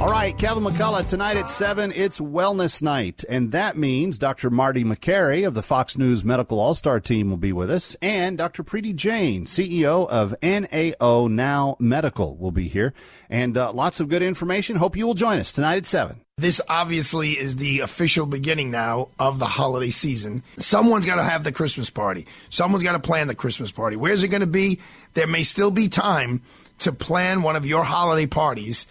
[0.00, 3.24] All right, Kevin McCullough, tonight at 7, it's Wellness Night.
[3.28, 4.50] And that means Dr.
[4.50, 8.36] Marty Makary of the Fox News Medical All Star team will be with us, and
[8.36, 8.64] Dr.
[8.64, 12.92] Preeti Jain, CEO of NAO Now Medical, will be here.
[13.30, 14.76] And uh, lots of good information.
[14.76, 16.23] Hope you will join us tonight at 7.
[16.36, 20.42] This obviously is the official beginning now of the holiday season.
[20.56, 22.26] Someone's got to have the Christmas party.
[22.50, 23.94] Someone's got to plan the Christmas party.
[23.94, 24.80] Where's it going to be?
[25.14, 26.42] There may still be time
[26.80, 28.88] to plan one of your holiday parties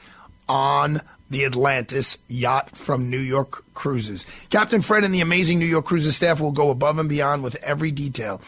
[0.48, 1.02] on
[1.32, 4.26] the Atlantis yacht from New York Cruises.
[4.50, 7.62] Captain Fred and the amazing New York Cruises staff will go above and beyond with
[7.62, 8.42] every detail.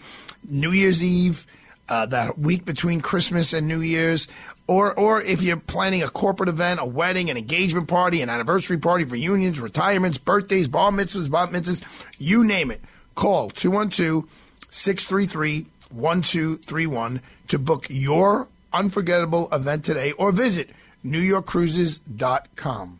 [0.49, 1.45] New Year's Eve
[1.89, 4.27] uh, that week between Christmas and New Year's,
[4.67, 8.77] or or if you're planning a corporate event, a wedding, an engagement party, an anniversary
[8.77, 11.83] party, reunions, retirements, birthdays, bar mitzvahs, bat mitzvahs,
[12.17, 12.81] you name it.
[13.15, 14.25] Call 212
[14.69, 20.69] 633 1231 to book your unforgettable event today or visit
[21.05, 22.99] newyorkcruises.com.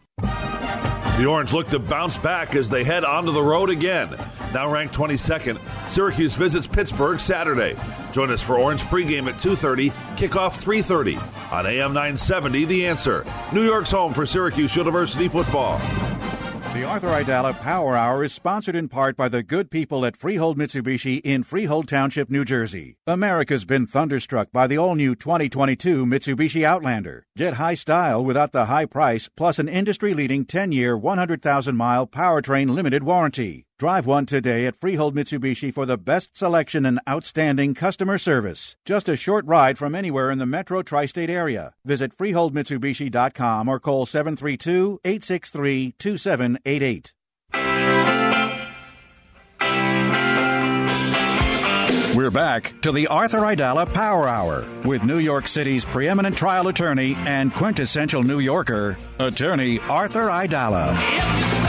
[1.17, 4.17] The Orange look to bounce back as they head onto the road again.
[4.51, 7.75] Now ranked 22nd, Syracuse visits Pittsburgh Saturday.
[8.11, 11.17] Join us for Orange pregame at 2:30, kickoff 3:30
[11.51, 12.65] on AM 970.
[12.65, 15.79] The Answer, New York's home for Syracuse University football.
[16.73, 20.57] The Arthur Aidala Power Hour is sponsored in part by the good people at Freehold
[20.57, 22.97] Mitsubishi in Freehold Township, New Jersey.
[23.05, 27.27] America's been thunderstruck by the all new 2022 Mitsubishi Outlander.
[27.37, 32.07] Get high style without the high price, plus an industry leading 10 year, 100,000 mile
[32.07, 33.67] powertrain limited warranty.
[33.83, 38.77] Drive one today at Freehold Mitsubishi for the best selection and outstanding customer service.
[38.85, 41.73] Just a short ride from anywhere in the metro tri state area.
[41.83, 47.13] Visit FreeholdMitsubishi.com or call 732 863 2788.
[52.15, 57.15] We're back to the Arthur Aidala Power Hour with New York City's preeminent trial attorney
[57.25, 61.62] and quintessential New Yorker, attorney Arthur Aidala.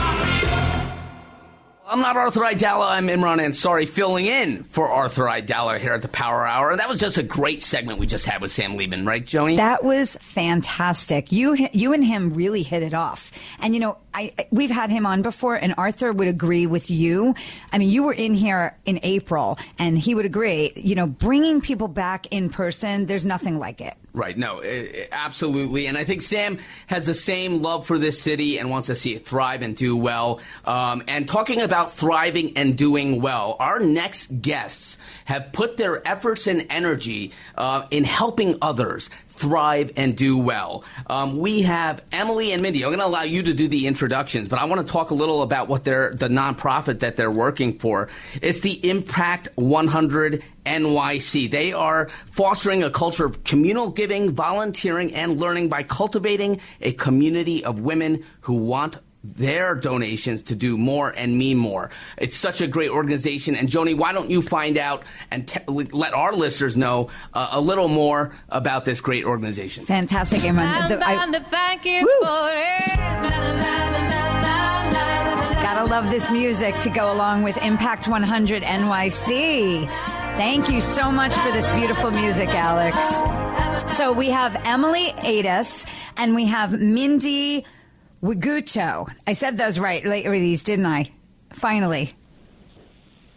[1.95, 2.89] I'm not Arthur Aidala.
[2.91, 6.77] I'm Imran Ansari filling in for Arthur Aidala here at the Power Hour.
[6.77, 9.55] That was just a great segment we just had with Sam Liebman, right, Joey?
[9.55, 11.31] That was fantastic.
[11.31, 13.31] You you and him really hit it off.
[13.61, 17.37] And you know, I we've had him on before, and Arthur would agree with you.
[17.71, 20.73] I mean, you were in here in April, and he would agree.
[20.75, 23.95] You know, bringing people back in person, there's nothing like it.
[24.15, 24.39] Right.
[24.39, 25.87] No, eh, absolutely.
[25.87, 29.13] And I think Sam has the same love for this city and wants to see
[29.13, 30.41] it thrive and do well.
[30.65, 36.47] Um, and talking about thriving and doing well, our next guests have put their efforts
[36.47, 40.85] and energy uh, in helping others thrive and do well.
[41.09, 42.85] Um, we have Emily and Mindy.
[42.85, 45.15] I'm going to allow you to do the introductions, but I want to talk a
[45.15, 48.09] little about what they're the nonprofit that they're working for.
[48.41, 51.51] It's the Impact 100 NYC.
[51.51, 57.65] They are fostering a culture of communal giving, volunteering, and learning by cultivating a community
[57.65, 61.89] of women who want their donations to do more and mean more.
[62.19, 63.57] It's such a great organization.
[63.57, 67.61] And Joni, why don't you find out and te- let our listeners know uh, a
[67.61, 69.87] little more about this great organization?
[69.87, 70.89] Fantastic, Imran.
[70.89, 72.27] The- I- thank you Woo.
[72.27, 73.95] for it.
[75.63, 79.87] Gotta love this music to go along with Impact 100 NYC.
[80.37, 82.99] Thank you so much for this beautiful music, Alex.
[83.97, 87.65] So we have Emily Ades and we have Mindy
[88.25, 89.07] Wigutow.
[89.27, 91.11] I said those right, ladies, didn't I?
[91.53, 92.15] Finally.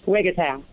[0.07, 0.63] Wigatow.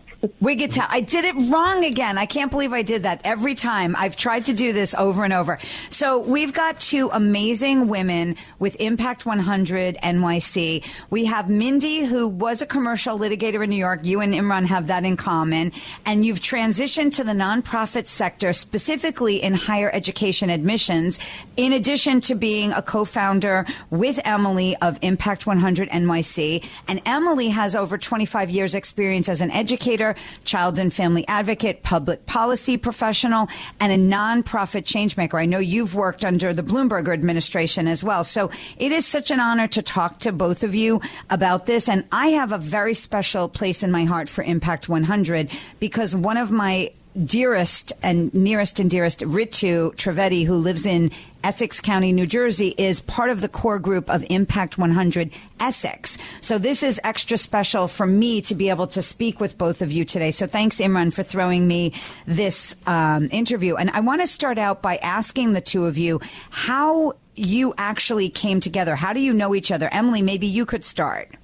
[0.41, 0.85] Wigatow.
[0.89, 2.17] I did it wrong again.
[2.17, 3.95] I can't believe I did that every time.
[3.97, 5.59] I've tried to do this over and over.
[5.89, 10.85] So we've got two amazing women with Impact 100 NYC.
[11.09, 14.01] We have Mindy, who was a commercial litigator in New York.
[14.03, 15.71] You and Imran have that in common.
[16.05, 21.19] And you've transitioned to the nonprofit sector, specifically in higher education admissions,
[21.57, 26.63] in addition to being a co-founder with Emily of Impact 100 NYC.
[26.87, 32.25] And Emily has over 25 years experience as an educator, child and family advocate, public
[32.25, 33.47] policy professional,
[33.79, 35.39] and a nonprofit changemaker.
[35.39, 38.23] I know you've worked under the Bloomberg administration as well.
[38.23, 41.89] So it is such an honor to talk to both of you about this.
[41.89, 45.49] And I have a very special place in my heart for Impact 100
[45.79, 46.91] because one of my
[47.23, 51.11] dearest and nearest and dearest Ritu Trivedi, who lives in
[51.43, 55.29] Essex County, New Jersey, is part of the core group of Impact 100
[55.59, 56.17] Essex.
[56.41, 59.91] So this is extra special for me to be able to speak with both of
[59.91, 60.31] you today.
[60.31, 61.93] So thanks, Imran, for throwing me
[62.25, 63.75] this um, interview.
[63.75, 66.19] And I want to start out by asking the two of you
[66.49, 68.95] how you actually came together.
[68.95, 69.89] How do you know each other?
[69.91, 71.35] Emily, maybe you could start.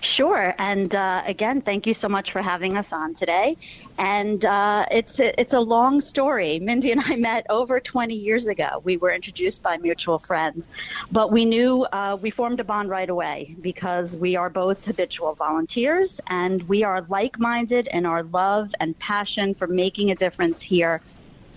[0.00, 0.54] Sure.
[0.58, 3.56] And uh, again, thank you so much for having us on today.
[3.98, 6.58] And uh, it's a, it's a long story.
[6.60, 8.80] Mindy and I met over 20 years ago.
[8.84, 10.68] We were introduced by mutual friends,
[11.10, 15.34] but we knew uh, we formed a bond right away because we are both habitual
[15.34, 21.00] volunteers and we are like-minded in our love and passion for making a difference here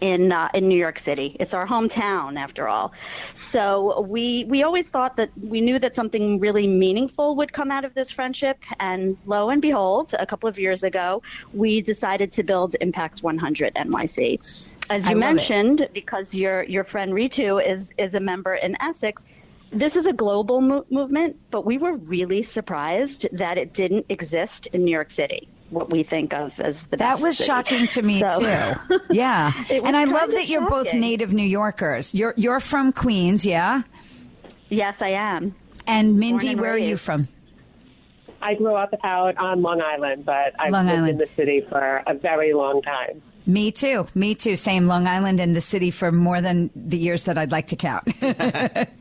[0.01, 1.35] in uh, in New York City.
[1.39, 2.93] It's our hometown, after all.
[3.35, 7.85] So we we always thought that we knew that something really meaningful would come out
[7.85, 11.21] of this friendship, and lo and behold, a couple of years ago,
[11.53, 14.73] we decided to build Impact 100 NYC.
[14.89, 15.19] As you love it.
[15.19, 19.23] mentioned, because your your friend Ritu is is a member in Essex.
[19.71, 24.65] This is a global mo- movement, but we were really surprised that it didn't exist
[24.73, 25.47] in New York City.
[25.69, 27.47] What we think of as the That best was city.
[27.47, 28.99] shocking to me So- too.
[29.11, 32.13] Yeah, and I love that you're both native New Yorkers.
[32.15, 33.83] You're you're from Queens, yeah.
[34.69, 35.55] Yes, I am.
[35.87, 37.27] And Mindy, and where are you from?
[38.41, 42.01] I grew up out on Long Island, but I've Long lived in the city for
[42.07, 43.21] a very long time.
[43.49, 44.05] Me too.
[44.13, 44.55] Me too.
[44.55, 47.75] Same Long Island and the city for more than the years that I'd like to
[47.75, 48.07] count.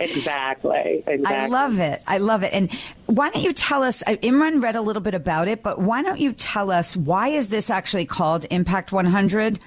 [0.00, 1.04] Exactly.
[1.06, 1.26] Exactly.
[1.26, 2.02] I love it.
[2.06, 2.52] I love it.
[2.54, 2.72] And
[3.06, 4.02] why don't you tell us?
[4.06, 7.28] uh, Imran read a little bit about it, but why don't you tell us why
[7.28, 9.58] is this actually called Impact 100?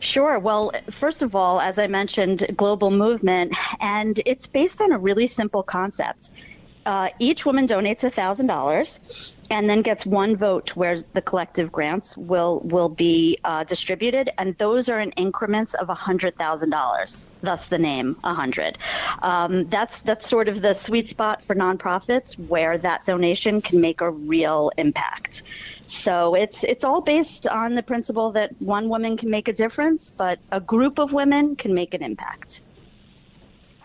[0.00, 0.38] Sure.
[0.38, 5.26] Well, first of all, as I mentioned, global movement, and it's based on a really
[5.26, 6.30] simple concept.
[6.88, 12.16] Uh, each woman donates thousand dollars, and then gets one vote where the collective grants
[12.16, 17.28] will will be uh, distributed, and those are in increments of hundred thousand dollars.
[17.42, 18.78] Thus, the name a hundred.
[19.20, 24.00] Um, that's that's sort of the sweet spot for nonprofits where that donation can make
[24.00, 25.42] a real impact.
[25.84, 30.14] So it's it's all based on the principle that one woman can make a difference,
[30.16, 32.62] but a group of women can make an impact.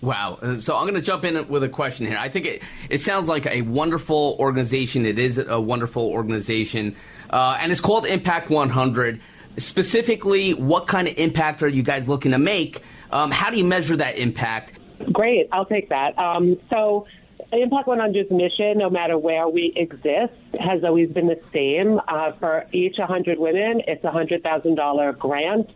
[0.03, 0.37] Wow.
[0.41, 2.17] Uh, So I'm going to jump in with a question here.
[2.17, 5.05] I think it, it sounds like a wonderful organization.
[5.05, 6.97] It is a wonderful organization.
[7.29, 9.21] Uh, and it's called Impact 100.
[9.55, 12.81] Specifically, what kind of impact are you guys looking to make?
[13.11, 14.77] Um, how do you measure that impact?
[15.13, 15.47] Great.
[15.53, 16.19] I'll take that.
[16.19, 17.07] Um, so,
[17.53, 22.01] Impact 100's mission, no matter where we exist, has always been the same.
[22.07, 25.69] Uh, for each 100 women, it's a $100,000 grant.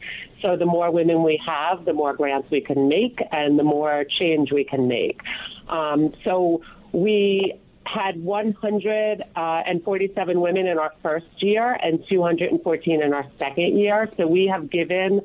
[0.44, 4.04] So the more women we have, the more grants we can make and the more
[4.06, 5.22] change we can make.
[5.70, 6.62] Um, so
[6.94, 7.54] we
[7.86, 14.10] had 147 women in our first year and 214 in our second year.
[14.18, 15.22] So we have given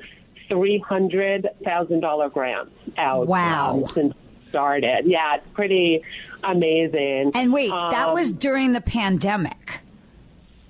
[0.50, 3.84] $300,000 grants out Wow.
[3.84, 4.14] um, since
[4.53, 5.07] started.
[5.07, 6.03] Yeah, it's pretty
[6.44, 7.32] amazing.
[7.34, 9.78] And wait, that Um, was during the pandemic.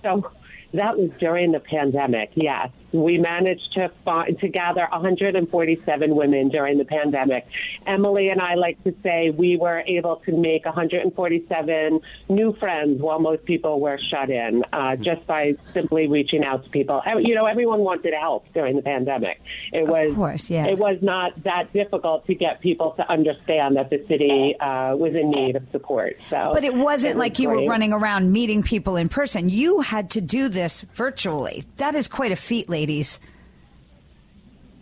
[0.05, 0.31] so
[0.73, 2.31] that was during the pandemic.
[2.35, 7.47] Yes, we managed to find, to gather 147 women during the pandemic.
[7.87, 13.19] Emily and I like to say we were able to make 147 new friends while
[13.19, 17.03] most people were shut in, uh, just by simply reaching out to people.
[17.21, 19.41] You know, everyone wanted help during the pandemic.
[19.73, 20.67] It was, course, yeah.
[20.67, 25.15] It was not that difficult to get people to understand that the city uh, was
[25.15, 26.17] in need of support.
[26.31, 29.49] So, But it wasn't was like you were running around meeting people in person.
[29.49, 31.65] You had to do this virtually.
[31.77, 33.21] That is quite a feat, ladies.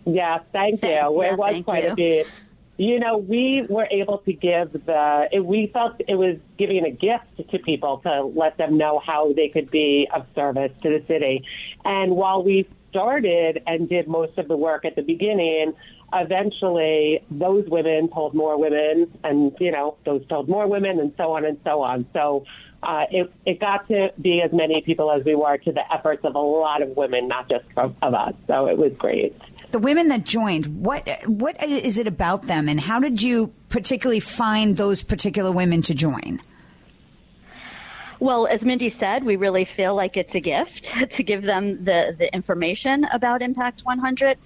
[0.06, 0.88] Yeah, thank you.
[0.88, 1.90] Yeah, it was thank quite you.
[1.90, 2.26] a bit.
[2.78, 6.90] You know, we were able to give the, it, we felt it was giving a
[6.90, 11.04] gift to people to let them know how they could be of service to the
[11.06, 11.42] city.
[11.84, 15.74] And while we started and did most of the work at the beginning,
[16.14, 21.36] eventually those women told more women and, you know, those told more women and so
[21.36, 22.06] on and so on.
[22.14, 22.46] So,
[22.82, 26.24] uh, it, it got to be as many people as we were to the efforts
[26.24, 28.34] of a lot of women, not just of, of us.
[28.46, 29.36] So it was great.
[29.70, 34.20] The women that joined, what what is it about them, and how did you particularly
[34.20, 36.40] find those particular women to join?
[38.18, 42.14] Well, as Mindy said, we really feel like it's a gift to give them the,
[42.18, 44.36] the information about Impact 100.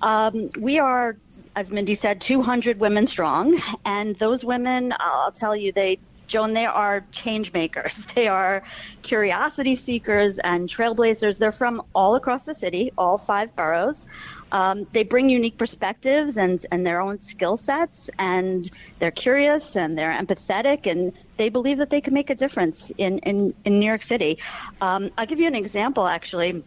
[0.00, 1.16] Um, we are,
[1.54, 5.98] as Mindy said, 200 women strong, and those women, I'll tell you, they
[6.28, 8.06] Joan, they are change makers.
[8.14, 8.62] They are
[9.02, 11.38] curiosity seekers and trailblazers.
[11.38, 14.06] They're from all across the city, all five boroughs.
[14.52, 19.96] Um, they bring unique perspectives and, and their own skill sets, and they're curious and
[19.98, 23.86] they're empathetic, and they believe that they can make a difference in, in, in New
[23.86, 24.38] York City.
[24.80, 26.62] Um, I'll give you an example, actually.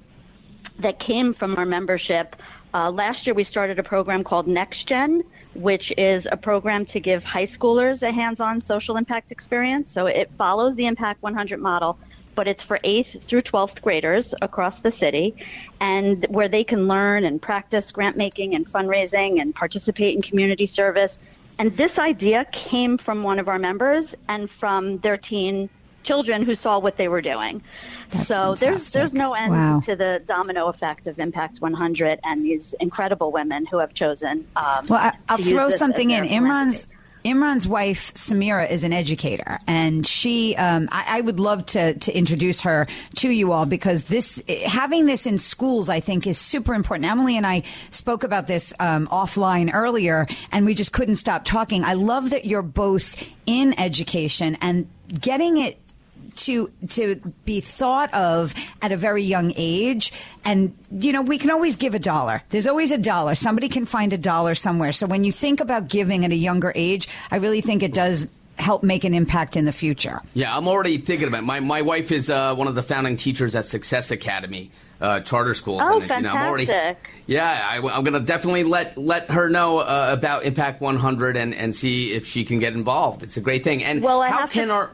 [0.79, 2.35] that came from our membership.
[2.73, 5.23] Uh, last year, we started a program called Next Gen,
[5.53, 9.91] which is a program to give high schoolers a hands on social impact experience.
[9.91, 11.97] So it follows the Impact 100 model,
[12.35, 15.35] but it's for 8th through 12th graders across the city,
[15.79, 20.65] and where they can learn and practice grant making and fundraising and participate in community
[20.65, 21.19] service.
[21.59, 25.69] And this idea came from one of our members and from their teen
[26.03, 27.61] children who saw what they were doing.
[28.23, 29.79] so there's there's no end Wow.
[29.81, 34.47] to the domino effect of Impact 100 and these incredible women who have chosen.
[34.55, 36.25] Um, Well, I, I'll to throw something in.
[36.25, 36.87] Imran's
[37.23, 40.55] Imran's wife Samira is an educator, and she.
[40.55, 42.87] Um, I, I would love to to introduce her
[43.17, 47.07] to you all because this having this in schools, I think, is super important.
[47.09, 51.83] Emily and I spoke about this um, offline earlier, and we just couldn't stop talking.
[51.83, 54.89] I love that you're both in education and
[55.19, 55.77] getting it
[56.35, 57.15] to to
[57.45, 60.11] be thought of at a very young age.
[60.43, 62.43] And you know we can always give a dollar.
[62.49, 63.35] There's always a dollar.
[63.35, 64.91] Somebody can find a dollar somewhere.
[64.91, 68.27] So when you think about giving at a younger age i really think it does
[68.57, 70.21] help make an impact in the future.
[70.33, 71.45] Yeah, I'm already thinking about it.
[71.45, 74.71] My my wife is uh, one of the founding teachers at Success Academy
[75.01, 75.79] uh, charter school.
[75.81, 77.09] Oh, and, you know, I'm already- fantastic.
[77.25, 81.53] yeah, I, am going to definitely let let her know uh, about Impact 100 and,
[81.55, 83.23] and see if she can get involved.
[83.23, 83.83] It's a great thing.
[83.83, 84.91] And Well, I how can to- our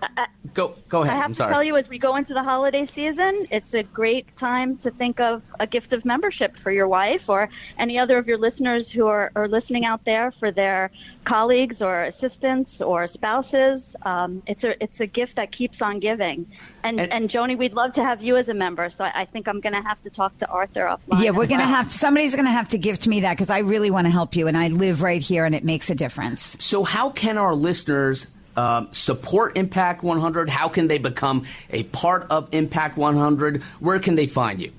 [0.53, 1.13] go go ahead?
[1.13, 3.83] I have I'm to tell you, as we go into the holiday season, it's a
[3.83, 8.17] great time to think of a gift of membership for your wife or any other
[8.17, 10.89] of your listeners who are, are listening out there for their
[11.25, 13.95] colleagues or assistants or spouses.
[14.03, 16.45] Um, it's a it's a gift that keeps on giving.
[16.87, 18.89] And and, Joni, we'd love to have you as a member.
[18.89, 21.21] So I, I think I'm going to have to talk to Arthur offline.
[21.21, 21.75] yeah we're gonna well.
[21.75, 24.35] have somebody's gonna have to give to me that because i really want to help
[24.35, 27.53] you and i live right here and it makes a difference So, how can our
[27.55, 30.49] listeners um, support Impact 100?
[30.49, 33.61] How can they become a part of Impact 100?
[33.79, 34.71] Where can they find you?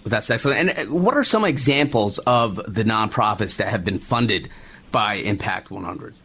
[0.06, 0.78] That's excellent.
[0.78, 4.50] And uh, what are some examples of the nonprofits that have been funded
[4.92, 6.16] by Impact 100?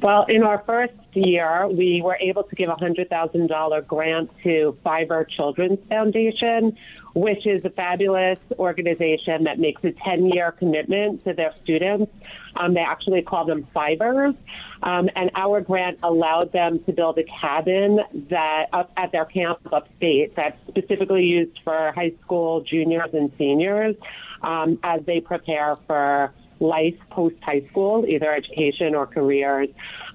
[0.00, 5.24] Well, in our first year, we were able to give a $100,000 grant to Fiver
[5.24, 6.76] Children's Foundation,
[7.14, 12.12] which is a fabulous organization that makes a 10 year commitment to their students.
[12.54, 14.36] Um, they actually call them Fivers.
[14.84, 19.58] Um, and our grant allowed them to build a cabin that up at their camp
[19.72, 23.96] upstate that's specifically used for high school juniors and seniors
[24.42, 29.68] um, as they prepare for life post high school, either education or careers.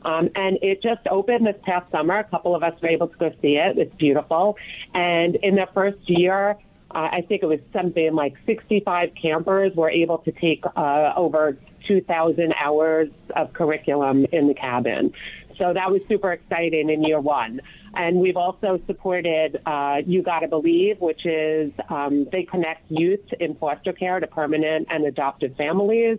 [0.03, 2.19] Um, and it just opened this past summer.
[2.19, 3.77] A couple of us were able to go see it.
[3.77, 4.57] It's beautiful.
[4.93, 6.57] And in the first year,
[6.91, 11.57] uh, I think it was something like 65 campers were able to take uh, over
[11.87, 15.13] 2,000 hours of curriculum in the cabin.
[15.57, 17.61] So that was super exciting in year one.
[17.95, 23.55] And we've also supported uh, You Gotta Believe, which is um, they connect youth in
[23.55, 26.17] foster care to permanent and adoptive families.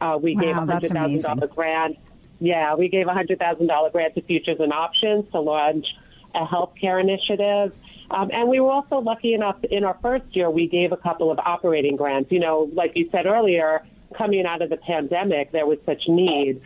[0.00, 1.98] Uh, we Wow, gave a hundred thousand dollar grant.
[2.38, 5.86] Yeah, we gave a hundred thousand dollar grant to Futures and Options to launch
[6.34, 7.72] a healthcare initiative.
[8.10, 11.30] Um, and we were also lucky enough in our first year, we gave a couple
[11.30, 12.32] of operating grants.
[12.32, 13.84] You know, like you said earlier,
[14.16, 16.60] coming out of the pandemic, there was such need.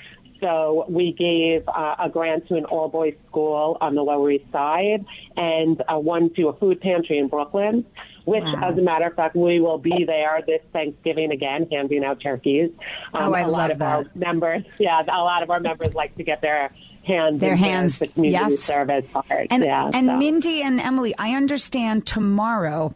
[0.45, 4.45] So we gave uh, a grant to an all boys school on the Lower East
[4.53, 5.03] Side
[5.39, 7.87] and uh, one to a food pantry in Brooklyn,
[8.27, 8.71] which, Wow.
[8.71, 12.71] as a matter of fact, we will be there this Thanksgiving again, handing out turkeys.
[13.15, 15.95] Um, Oh, I a lot love of our members, yeah, a lot of our members
[15.95, 16.71] like to get their
[17.05, 17.41] hands.
[17.41, 18.61] Their in hands, the community yes.
[18.61, 19.47] service part.
[19.49, 20.17] And, yeah, and so.
[20.19, 22.95] Mindy and Emily, I understand tomorrow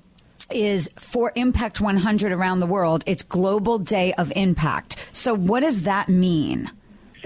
[0.52, 3.04] is for Impact 100 around the world.
[3.06, 4.96] It's Global Day of Impact.
[5.12, 6.70] So, what does that mean?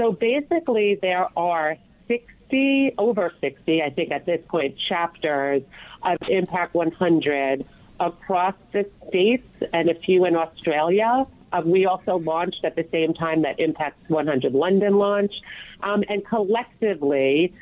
[0.02, 1.76] So basically, there are
[2.08, 5.62] 60, over 60, I think at this point, chapters
[6.02, 7.64] of Impact 100
[8.00, 11.24] across the states and a few in Australia.
[11.52, 15.40] Uh, we also launched at the same time that Impact 100 London launched.
[15.84, 17.54] Um, and collectively,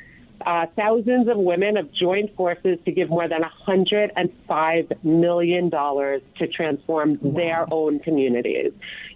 [0.43, 7.19] uh, thousands of women have joined forces to give more than $105 million to transform
[7.21, 8.73] their own communities.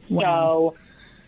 [0.10, 0.76] So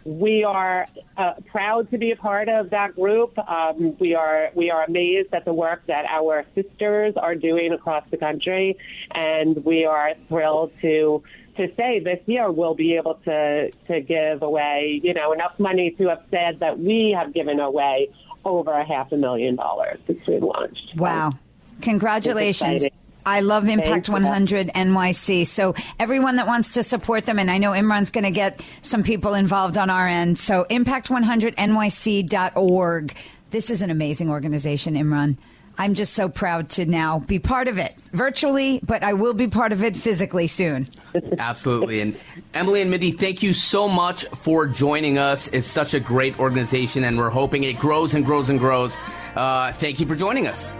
[0.08, 0.88] we are
[1.18, 3.38] uh, proud to be a part of that group.
[3.38, 8.06] Um, we are we are amazed at the work that our sisters are doing across
[8.10, 8.78] the country,
[9.12, 11.22] and we are thrilled to
[11.58, 15.92] to say this year we'll be able to to give away you know enough money
[15.92, 18.08] to have said that we have given away
[18.46, 20.96] over a half a million dollars since we launched.
[20.96, 21.34] Wow.
[21.82, 22.86] Congratulations.
[23.28, 23.30] Exciting.
[23.38, 25.46] I love Impact Thank 100 NYC.
[25.48, 29.04] So everyone that wants to support them, and I know Imran's going to get some
[29.04, 30.40] people involved on our end.
[30.40, 33.16] So impact100nyc.org.
[33.50, 35.38] This is an amazing organization, Imran.
[35.80, 39.48] I'm just so proud to now be part of it virtually, but I will be
[39.48, 40.90] part of it physically soon.
[41.38, 42.02] Absolutely.
[42.02, 42.18] And
[42.56, 45.48] Emily and Mindy, thank you so much for joining us.
[45.50, 48.98] It's such a great organization, and we're hoping it grows and grows and grows.
[49.36, 50.72] Uh, thank you for joining us.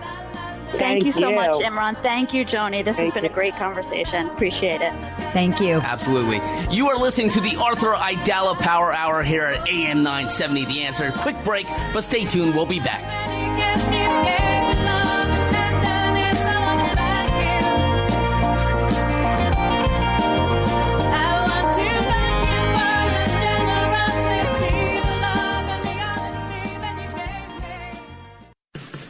[0.72, 1.36] Thank, you so you.
[1.36, 2.02] much, Imran.
[2.02, 2.84] Thank you, Joni.
[2.84, 4.28] This has been a great conversation.
[4.28, 4.94] Appreciate it.
[5.34, 5.76] Thank you.
[5.82, 6.42] Absolutely.
[6.76, 10.66] You are listening to the Arthur Aidala Power Hour here at AM 970.
[10.66, 11.12] The answer.
[11.12, 12.54] Quick break, but stay tuned.
[12.56, 14.47] We'll be back.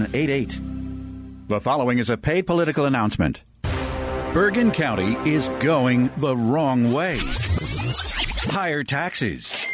[0.00, 1.48] 732-863-2788.
[1.48, 3.44] The following is a paid political announcement.
[4.32, 7.18] Bergen County is going the wrong way.
[8.52, 9.66] Higher taxes,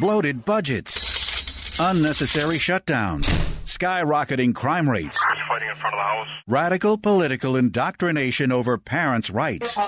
[0.00, 3.24] bloated budgets, unnecessary shutdowns,
[3.64, 5.18] skyrocketing crime rates,
[5.48, 6.28] fighting in front of the house.
[6.46, 9.78] radical political indoctrination over parents' rights.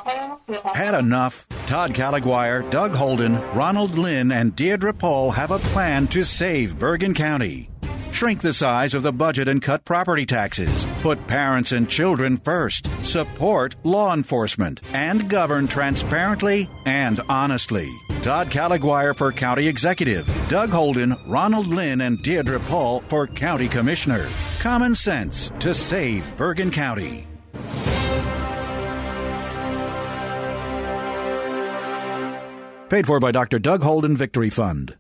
[0.75, 1.47] Had enough?
[1.67, 7.15] Todd Caliguire, Doug Holden, Ronald Lynn, and Deirdre Paul have a plan to save Bergen
[7.15, 7.71] County.
[8.13, 10.87] Shrink the size of the budget and cut property taxes.
[11.01, 12.91] Put parents and children first.
[13.03, 17.89] Support law enforcement and govern transparently and honestly.
[18.23, 24.29] Todd Caliguire for County Executive, Doug Holden, Ronald Lynn, and Deirdre Paul for County Commissioner.
[24.59, 27.27] Common sense to save Bergen County.
[32.91, 33.61] Paid for by Dr.
[33.61, 34.97] Doug Holden Victory Fund.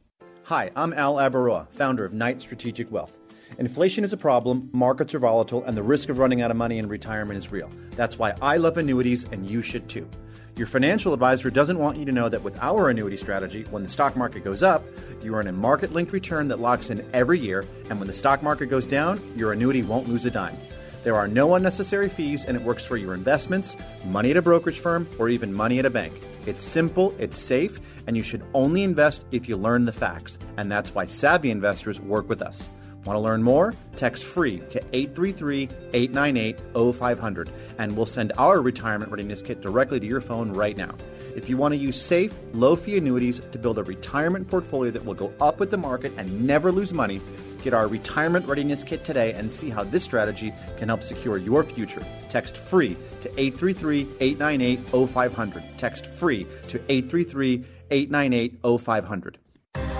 [0.51, 3.17] Hi, I'm Al Abaroa, founder of Knight Strategic Wealth.
[3.59, 6.79] Inflation is a problem, markets are volatile, and the risk of running out of money
[6.79, 7.71] in retirement is real.
[7.91, 10.11] That's why I love annuities, and you should too.
[10.57, 13.89] Your financial advisor doesn't want you to know that with our annuity strategy, when the
[13.89, 14.83] stock market goes up,
[15.23, 18.43] you earn a market linked return that locks in every year, and when the stock
[18.43, 20.59] market goes down, your annuity won't lose a dime.
[21.05, 24.81] There are no unnecessary fees, and it works for your investments, money at a brokerage
[24.81, 26.13] firm, or even money at a bank.
[26.47, 30.39] It's simple, it's safe, and you should only invest if you learn the facts.
[30.57, 32.69] And that's why savvy investors work with us.
[33.05, 33.73] Want to learn more?
[33.97, 36.59] Text free to 833 898
[36.95, 40.95] 0500 and we'll send our retirement readiness kit directly to your phone right now.
[41.35, 45.05] If you want to use safe, low fee annuities to build a retirement portfolio that
[45.05, 47.23] will go up with the market and never lose money,
[47.63, 51.65] get our retirement readiness kit today and see how this strategy can help secure your
[51.65, 52.05] future.
[52.29, 55.79] Text free to 833 898 0500.
[55.79, 59.39] Text free to 833 898 0500.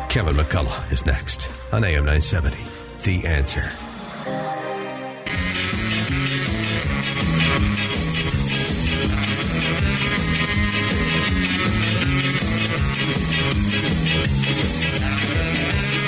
[0.09, 2.59] Kevin McCullough is next on AM 970.
[3.05, 3.71] The answer.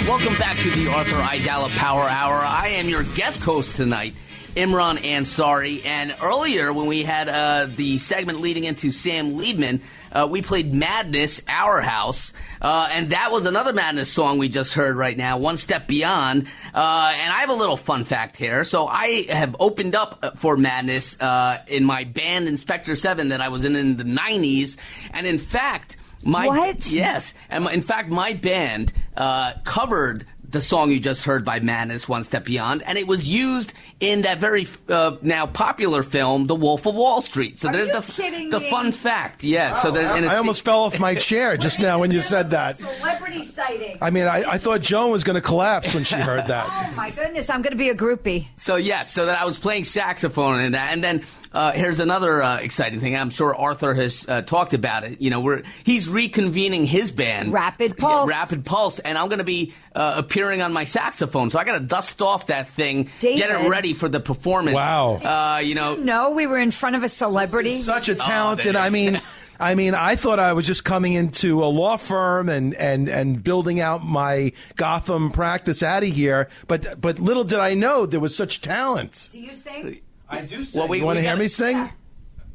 [0.09, 2.35] Welcome back to the Arthur Aidala Power Hour.
[2.35, 4.15] I am your guest host tonight,
[4.55, 5.84] Imran Ansari.
[5.86, 9.80] And earlier, when we had uh, the segment leading into Sam Liebman,
[10.12, 14.74] uh, we played Madness, Our House, uh, and that was another Madness song we just
[14.74, 16.46] heard right now, One Step Beyond.
[16.74, 18.64] Uh, and I have a little fun fact here.
[18.64, 23.48] So I have opened up for Madness uh, in my band Inspector 7 that I
[23.48, 24.76] was in in the 90s.
[25.12, 26.90] And in fact, my What?
[26.90, 31.61] yes, and my, in fact, my band uh, covered the song you just heard by
[31.61, 36.46] Madness, One Step Beyond, and it was used in that very uh, now popular film,
[36.46, 37.59] The Wolf of Wall Street.
[37.59, 38.70] So Are there's you the kidding the me?
[38.70, 39.42] fun fact.
[39.44, 39.74] Yeah.
[39.74, 42.50] so there's and I it's- almost fell off my chair just now when you said
[42.50, 42.76] that.
[42.76, 43.98] Celebrity sighting.
[44.00, 46.68] I mean, I, I thought Joan was going to collapse when she heard that.
[46.92, 48.46] Oh my goodness, I'm going to be a groupie.
[48.57, 51.24] So yes, so that I was playing saxophone in that, and then
[51.55, 53.16] uh, here's another uh, exciting thing.
[53.16, 55.20] I'm sure Arthur has uh, talked about it.
[55.20, 58.30] You know, we're he's reconvening his band, Rapid Pulse.
[58.30, 61.50] Yeah, Rapid Pulse, and I'm going to be uh, appearing on my saxophone.
[61.50, 64.74] So I got to dust off that thing, get it ready for the performance.
[64.74, 65.14] Wow.
[65.16, 67.78] Uh, you know, No, we were in front of a celebrity.
[67.78, 68.76] Such a Oh, talented.
[68.76, 69.20] I mean,
[69.61, 73.42] I mean, I thought I was just coming into a law firm and and and
[73.44, 76.48] building out my Gotham practice out of here.
[76.66, 79.28] But but little did I know there was such talent.
[79.32, 80.00] Do you sing?
[80.33, 80.78] I do sing.
[80.80, 81.91] Well, we- you want to hear gotta- me sing?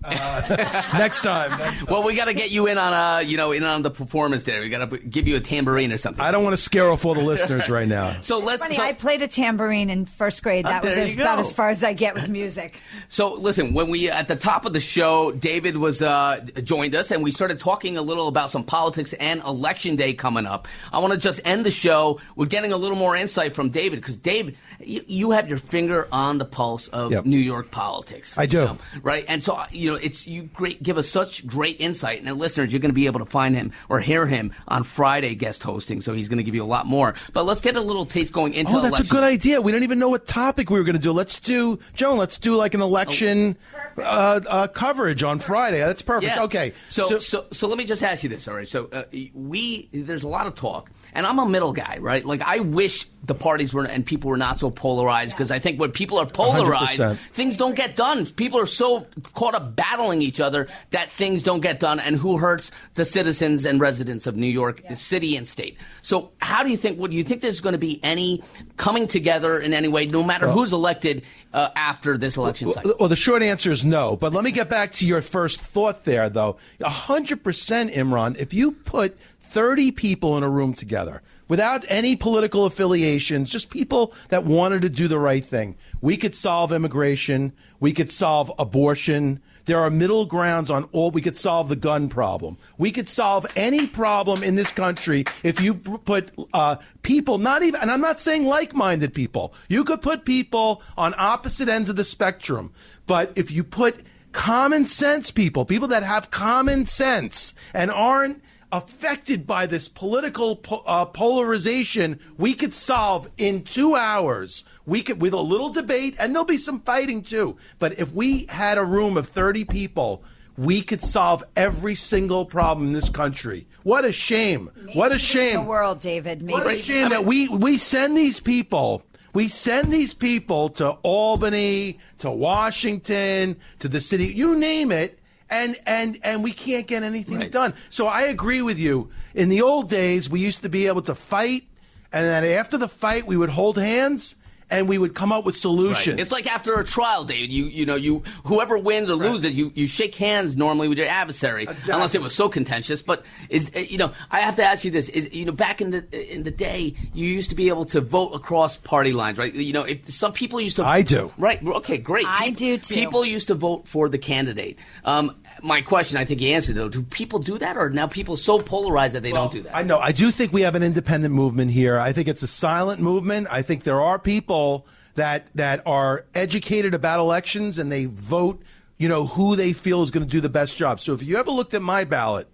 [0.04, 0.42] Uh,
[0.98, 1.58] next time.
[1.58, 1.86] Next time.
[1.90, 4.44] well, we got to get you in on uh, you know, in on the performance
[4.44, 4.62] there.
[4.62, 6.24] We got to give you a tambourine or something.
[6.24, 8.22] I don't want to scare off all the listeners right now.
[8.22, 8.62] So let's.
[8.62, 10.66] Funny, so- I played a tambourine in first grade.
[10.66, 12.80] That Uh, was as, about as far as I get with music.
[13.10, 17.10] So listen, when we at the top of the show, David was uh, joined us,
[17.12, 20.68] and we started talking a little about some politics and election day coming up.
[20.92, 22.20] I want to just end the show.
[22.36, 26.08] We're getting a little more insight from David because David, you, you have your finger
[26.12, 27.26] on the pulse of Yep.
[27.26, 28.38] New York politics.
[28.38, 28.58] I do.
[28.58, 29.24] you know, right?
[29.30, 32.80] And so you know, it's you great give us such great insight, and listeners, you're
[32.80, 36.02] going to be able to find him or hear him on Friday guest hosting.
[36.02, 37.16] So he's going to give you a lot more.
[37.34, 39.06] But let's get a little taste going into Oh, that's election.
[39.06, 39.62] a good idea.
[39.62, 41.12] We don't even know what topic we were going to do.
[41.12, 42.18] Let's do, Joan.
[42.18, 43.58] Let's do like an election
[43.98, 45.80] uh, uh, coverage on Friday.
[45.80, 46.36] That's perfect.
[46.36, 46.44] Yeah.
[46.44, 46.74] Okay.
[46.90, 48.48] So, so, so, let me just ask you this.
[48.48, 48.68] All right.
[48.68, 52.24] So, uh, we there's a lot of talk, and I'm a middle guy, right?
[52.24, 55.80] Like, I wish the parties were and people were not so polarized because I think
[55.80, 57.18] when people are polarized, 100%.
[57.34, 58.26] things don't get done.
[58.26, 62.38] People are so caught up battling each other that things don't get done, and who
[62.38, 65.78] hurts the citizens and residents of New York City and state.
[66.02, 67.00] So, how do you think?
[67.00, 68.44] Would you think there's going to be any
[68.76, 71.24] coming together in any way, no matter Well- who's elected
[71.54, 72.96] uh, after this election cycle?
[73.00, 74.18] Well, the short answer is no.
[74.18, 76.58] But let me get back to your first thought there, though.
[76.82, 78.36] A hundred percent, Imran.
[78.38, 84.12] If you put thirty people in a room together without any political affiliations, just people
[84.30, 87.54] that wanted to do the right thing, we could solve immigration.
[87.80, 89.40] We could solve abortion.
[89.68, 91.12] There are middle grounds on all.
[91.12, 92.58] We could solve the gun problem.
[92.78, 97.82] We could solve any problem in this country if you put uh, people, not even,
[97.82, 99.54] and I'm not saying like minded people.
[99.68, 102.72] You could put people on opposite ends of the spectrum.
[103.06, 108.42] But if you put common sense people, people that have common sense and aren't
[108.72, 114.64] affected by this political po- uh, polarization, we could solve in two hours.
[114.86, 117.58] We could, with a little debate, and there'll be some fighting too.
[117.80, 120.24] But if we had a room of 30 people,
[120.58, 123.68] we could solve every single problem in this country.
[123.84, 124.72] What a shame.
[124.94, 125.62] What a shame.
[125.62, 126.42] the world, David.
[126.42, 126.54] Maybe.
[126.54, 129.04] What a shame that we, we send these people.
[129.34, 135.78] We send these people to Albany, to Washington, to the city, you name it, and
[135.86, 137.74] and and we can't get anything done.
[137.90, 139.10] So I agree with you.
[139.34, 141.66] In the old days, we used to be able to fight,
[142.12, 144.36] and then after the fight, we would hold hands
[144.70, 146.08] and we would come up with solutions.
[146.08, 146.20] Right.
[146.20, 147.52] It's like after a trial, David.
[147.52, 151.08] You you know you whoever wins or loses, you, you shake hands normally with your
[151.08, 153.02] adversary, unless it was so contentious.
[153.02, 155.82] But is uh, you know I have to ask you this: is you know back
[155.82, 159.38] in the in the day, you used to be able to vote across party lines,
[159.38, 159.54] right?
[159.54, 161.32] You know, if some people used to, I do.
[161.38, 161.66] right?
[161.66, 162.26] Okay, great.
[162.28, 162.94] I do, too.
[162.94, 164.80] People used to vote for the candidate.
[165.04, 166.90] Um, my question, I think you answered though.
[166.90, 169.76] Do people do that, or now people so polarized that they don't do that?
[169.76, 170.00] I know.
[170.00, 171.98] I do think we have an independent movement here.
[171.98, 173.48] I think it's a silent movement.
[173.50, 178.62] I think there are people that that are educated about elections and they vote,
[178.98, 181.02] you know, who they feel is going to do the best job.
[181.02, 182.48] So if you ever looked at my ballot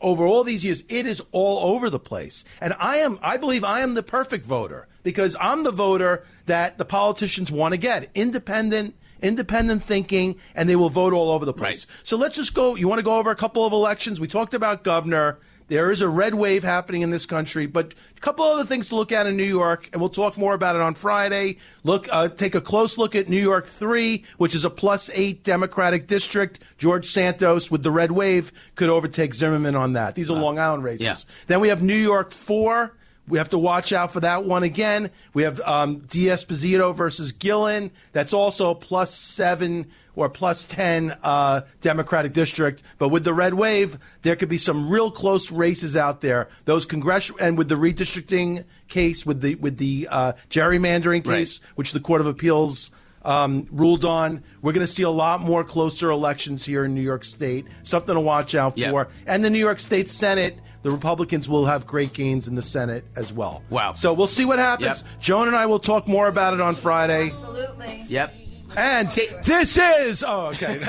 [0.00, 2.44] over all these years, it is all over the place.
[2.60, 6.78] And I am I believe I am the perfect voter because I'm the voter that
[6.78, 8.10] the politicians want to get.
[8.14, 8.94] Independent
[9.24, 11.86] independent thinking, and they will vote all over the place.
[12.04, 12.76] So let's just go.
[12.76, 14.20] You want to go over a couple of elections?
[14.20, 15.38] We talked about governor.
[15.66, 18.96] There is a red wave happening in this country, but a couple other things to
[18.96, 21.56] look at in New York, and we'll talk more about it on Friday.
[21.84, 25.42] Look, uh, take a close look at New York three, which is a plus eight
[25.42, 26.60] Democratic district.
[26.76, 30.14] George Santos with the red wave could overtake Zimmerman on that.
[30.14, 31.06] These are Long Island races.
[31.06, 31.16] yeah.
[31.46, 32.94] Then we have New York four,
[33.26, 35.10] We have to watch out for that one again.
[35.32, 37.90] We have um, D'Esposito versus Gillen.
[38.12, 42.82] That's also plus seven or plus 10 uh, Democratic district.
[42.98, 46.48] But with the red wave, there could be some real close races out there.
[46.66, 51.92] Those congressional and with the redistricting case, with the with the uh, gerrymandering case, which
[51.92, 52.90] the Court of Appeals
[53.24, 54.44] um, ruled on.
[54.62, 57.66] We're going to see a lot more closer elections here in New York State.
[57.82, 58.90] Something to watch out Yep.
[58.90, 59.08] for.
[59.26, 63.04] And the New York State Senate, the Republicans will have great gains in the Senate
[63.16, 63.62] as well.
[63.70, 63.94] Wow.
[63.94, 65.02] So we'll see what happens.
[65.18, 67.30] Joan and I will talk more about it on Friday.
[67.30, 68.02] Absolutely.
[68.06, 68.34] Yep.
[68.76, 70.82] And this is oh okay.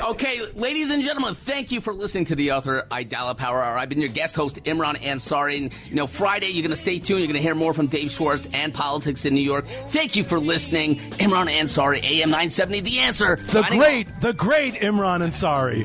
[0.10, 3.76] okay, ladies and gentlemen, thank you for listening to the Arthur Aidala Power Hour.
[3.76, 5.58] I've been your guest host, Imran Ansari.
[5.58, 7.20] And, you know, Friday, you're going to stay tuned.
[7.20, 9.66] You're going to hear more from Dave Schwartz and politics in New York.
[9.90, 10.96] Thank you for listening.
[11.18, 13.36] Imran Ansari, AM 970, The Answer.
[13.36, 15.84] the Signing great, the great Imran Ansari.